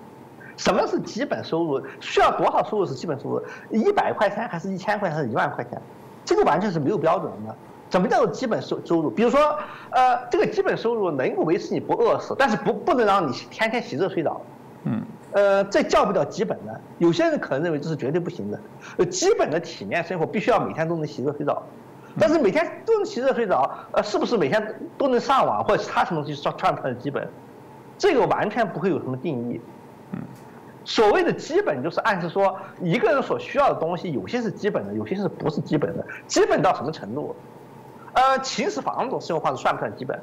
[0.58, 5.80] 什么是基本收入，需要多少收入是基本收入，一百块钱还是一千块钱还是一万块钱，
[6.26, 7.56] 这个完全是没有标准的。
[7.88, 9.08] 怎么叫做基本收收入？
[9.08, 9.40] 比如说，
[9.90, 14.42] 呃，这个基本收入能够维持你不饿死，但是不不能让你天天洗热水澡。
[14.84, 15.02] 嗯。
[15.30, 16.72] 呃，这叫不叫基本呢？
[16.98, 18.60] 有些人可能认为这是绝对不行的。
[18.96, 21.62] 呃，基本的体面生活必须要每天都能洗热水澡。
[22.18, 27.28] 但是每天都能洗热水澡，呃，是不是每天都能上网或者其他什么东西算算不算基本？
[27.96, 29.60] 这个完全不会有什么定义。
[30.12, 30.18] 嗯，
[30.88, 36.02] 所谓的基本就是暗示说一个人所需要的东西，有些是基本的，有些是不是基本的。
[36.26, 37.36] 基本到什么程度？
[38.14, 40.18] 呃，秦始皇这种生活方式算不算基本？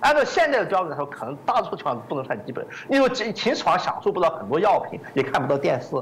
[0.00, 2.66] 按照现在的标准来说，可能大多数情况不能算基本。
[2.88, 5.94] 因为秦秦始皇享受不到很多药品，也看不到电视。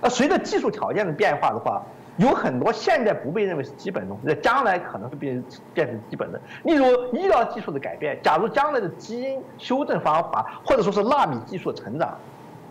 [0.00, 1.82] 那，随着技术条件的变化的话。
[2.18, 6.40] 有很多现在不被认为是基本的东西，在将来可能会变变成基本的。
[6.62, 12.16] 例如医疗技术的改变，假如将来的基因修正方法，或者说是纳米技术的成长，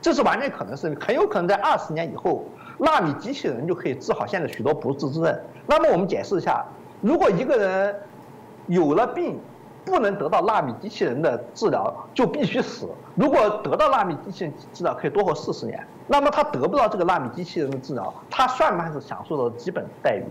[0.02, 2.46] 这是完全可能是很有可能在二十年以后，
[2.78, 5.40] 纳米机器人就可以治好现在许多不治之症。
[5.66, 6.64] 那么我们解释一下，
[7.02, 7.96] 如果一个人
[8.68, 9.40] 有了病，
[9.84, 12.88] 不能得到纳米机器人的治疗，就必须死。
[13.16, 15.86] 如果得到纳米机器人治疗，可以多活四十年。
[16.08, 20.26] 那么他得不到这个纳米机器人的治疗，他算不算是享受到基本待遇？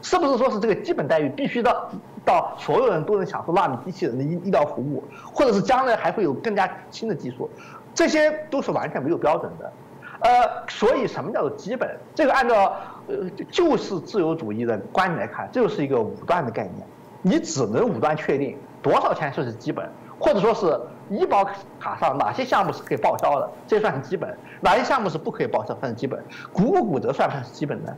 [0.00, 1.88] 是不是说是这个基本待遇必须到
[2.24, 7.48] 到所有人都能享受纳米机器人的医医疗服务，或者是将来还会有更加新的技术？
[7.94, 9.72] 这些都是完全没有标准的。
[10.20, 11.96] 呃，所以什么叫做基本？
[12.14, 12.76] 这个按照
[13.08, 16.86] 呃就是自由主义的观点来看，这就是一个武断的概念。
[17.22, 18.56] 你只能武断确定。
[18.82, 19.88] 多少钱算是基本，
[20.18, 21.44] 或者说是医保
[21.78, 24.28] 卡上哪些项目是可以报销的，这算是基本；
[24.60, 26.20] 哪些项目是不可以报销，算是基本。
[26.52, 27.96] 股骨骨折算不算是基本的？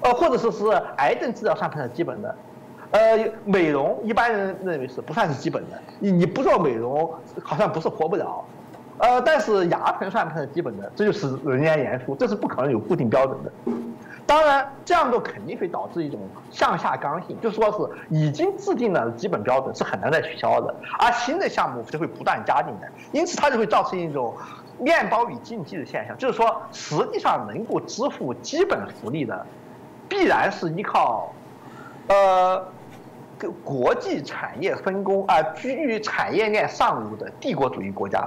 [0.00, 2.34] 呃，或者说是癌症治疗算不算是基本的？
[2.90, 7.08] 呃，美容一般人认为是不算是基本的，你你不做美容
[7.40, 8.44] 好像不是活不了。
[9.02, 10.90] 呃，但是牙疼算不算基本的？
[10.94, 13.52] 这就是人言言出，这是不可能有固定标准的。
[14.24, 16.20] 当然，这样做肯定会导致一种
[16.52, 24.32] 向下刚性，就说是已经制定了基本标准是很难再取消的，而新的项目就会不断加进来，因此它就会造成一种
[24.78, 29.44] 面包与竞技的现象，就是说实际上能够支付基本福利的，
[30.08, 31.32] 必然是依靠，
[32.06, 32.64] 呃，
[33.64, 38.24] 国际产业分工啊居于产业链上游的帝国主义国家，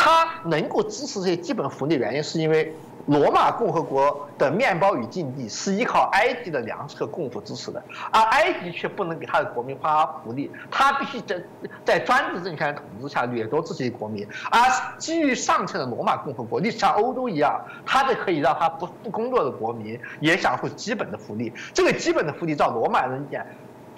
[0.00, 2.72] 他能够支持这些基本福利的原因是因为。
[3.06, 11.42] 罗马共和国的面包与禁地是依靠埃及的粮食和供赋支持的，而埃及却不能给他的国民发福利，他必须在
[11.86, 14.28] 在专制政权统治下掠夺自己的国民。
[14.50, 14.60] 而
[14.98, 21.50] 基于上层的罗马共和国，你像欧洲一样，他就可以让他不不工作的国民也享受基本的福利。
[21.72, 23.42] 这个基本的福利，照罗马人讲，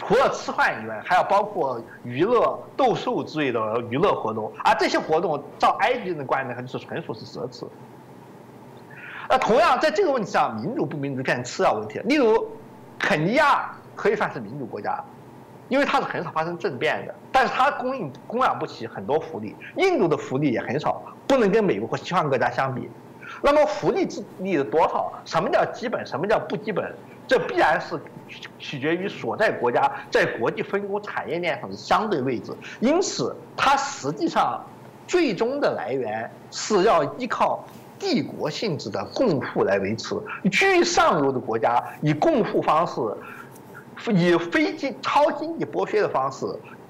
[0.00, 7.66] 除了吃饭以外，还要包括娱乐、斗兽之类的娱乐活动，而这些活动，照埃及人的观念，就是纯属是奢侈。
[9.28, 12.00] 那同样在这个问题上，民主不民主变成次要问题。
[12.00, 12.48] 例如，
[12.98, 14.98] 肯尼亚可以算是民主国家，
[15.68, 19.54] 因为它是很少发生政变的，但是它供应供养不起很多福利。
[19.76, 22.90] 印度的福利也很少，不能跟美国和西方国家相比。
[23.42, 25.12] 那么福利制利的多少？
[25.24, 26.04] 什么叫基本？
[26.04, 26.92] 什么叫不基本？
[27.30, 27.96] 这必然是
[28.58, 32.52] 取决于所在国家在国际分工产业链上的相对位置。
[32.80, 34.60] 因此，它实际上
[35.06, 37.64] 最终的来源是要依靠。
[38.00, 40.16] 帝国性质的共富来维持，
[40.50, 42.98] 居于上游的国家以共富方式，
[44.10, 46.46] 以非经超经济剥削的方式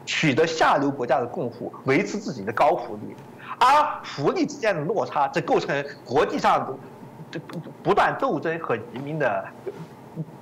[0.06, 3.16] 取得下流国家的共富，维持自己的高福利，
[3.58, 3.66] 而
[4.04, 6.78] 福利之间的落差，这构成国际上
[7.32, 7.40] 的
[7.82, 9.44] 不断斗争和移民的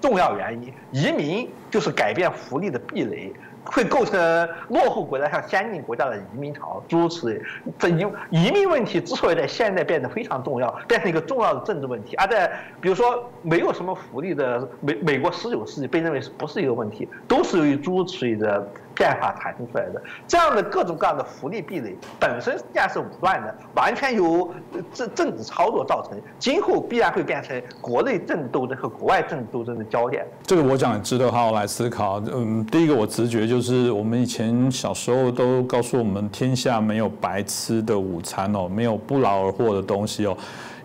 [0.00, 0.72] 重要原因。
[0.92, 3.32] 移民就是改变福利的壁垒。
[3.70, 7.42] 会构成落后国家向先进国家的移民潮，诸如此类。
[7.78, 12.50] 这移移民问题之所以在现在变得非常重要，变成一个重要的政治问题，而在
[12.80, 18.66] 比如说没有什么福利的美美国十九世纪被认为是不是一个问题，都是由于诸如此类的
[18.98, 20.02] 变化产生出来的。
[20.26, 24.52] 这样的各种各样的福利壁垒本身实际上是武断的，完全由
[24.92, 30.26] 政政治操作造成，今后必然会变成国内政治斗争和国外政治斗争的焦点。
[30.42, 32.20] 这个我讲值得好好来思考。
[32.30, 33.38] 嗯，第一个我直觉。
[33.46, 40.36] 就是我们以前小时候都告诉我们，天下没有白吃的午餐哦，没有不劳而获的东西哦。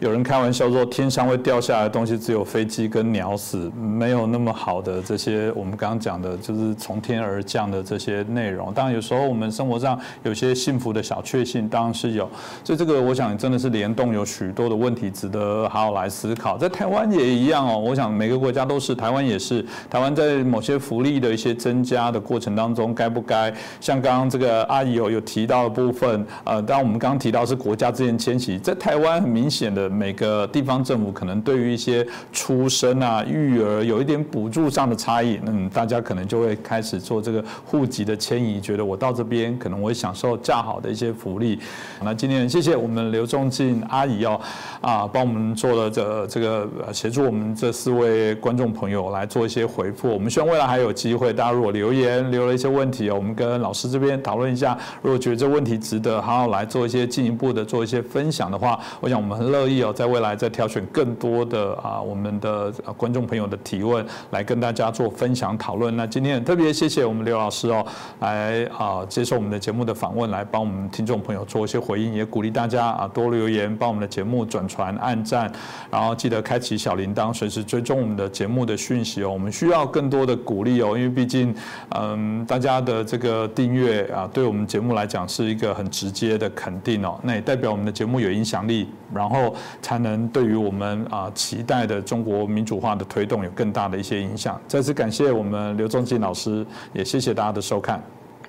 [0.04, 8.74] 有人开玩笑说，天上会掉下来的东西只有飞机跟鸟死，没有那么好的这些我们刚刚讲的，就是从天而降的这些内容。
[8.74, 12.30] 当然，有时候我们生活上有些幸福的小确幸，当然是有。
[12.66, 16.58] 所以这个我想真的是联动有许多的问题，值得好好来思考。
[16.58, 19.66] 在台湾也一样哦，我想每个国家都是，台湾也是。
[19.90, 26.26] 台湾在某些福利的一些增加的过程当中，该不该像刚刚这个阿姨有有提到的部分？
[26.44, 29.93] 呃，当我们刚刚提到是国家之间迁徙，在台湾很明显的。
[29.94, 41.60] 每个地方政府可能对于一些出生啊、育儿有一点补助上的差异，嗯，大家可能就会开始做这个户籍的迁移，觉得我到这边可能我会享受较好的一些福利。
[42.04, 44.40] 那今天谢谢我们刘仲静阿姨哦，
[44.82, 50.10] 啊，帮我们做了这这个协助我们这四位观众朋友来做一些回复。
[50.10, 54.78] 我们希望未来还有机会，大家如果留言留了一些问题哦，我们跟老师这边讨论一下。
[55.02, 59.73] 如果觉得这问题值得好好来做一些进一步的做一些分享的话，我想我们很乐意。
[59.78, 65.96] 有在未来再挑选更多的啊，我们的观众朋友的提问来跟大家做分享讨论。
[65.96, 67.86] 那今天特别谢谢我们刘老师哦，
[68.20, 75.52] 来啊接受我们的节目的访问，来帮我们听众朋友做一些回应，也鼓励大家啊多留言，帮我们的节目转传、按赞，
[75.92, 79.30] 然后记得开启小铃铛，随时追踪我们的节目的讯息哦。
[79.32, 81.56] 我们需要更多的鼓励哦，因为毕竟
[81.90, 89.54] 嗯大家的这个订阅啊，对我们节目来讲是一个很直接的肯定哦，那也代表我们的节目有影响力，然后。
[89.82, 94.60] 才能对于我们啊期待的中国民主化的推动有更大的一些影响。
[94.68, 98.02] 再次感谢我们刘仲进老师，也谢谢大家的收看，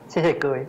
[0.09, 0.67] 谢谢各位。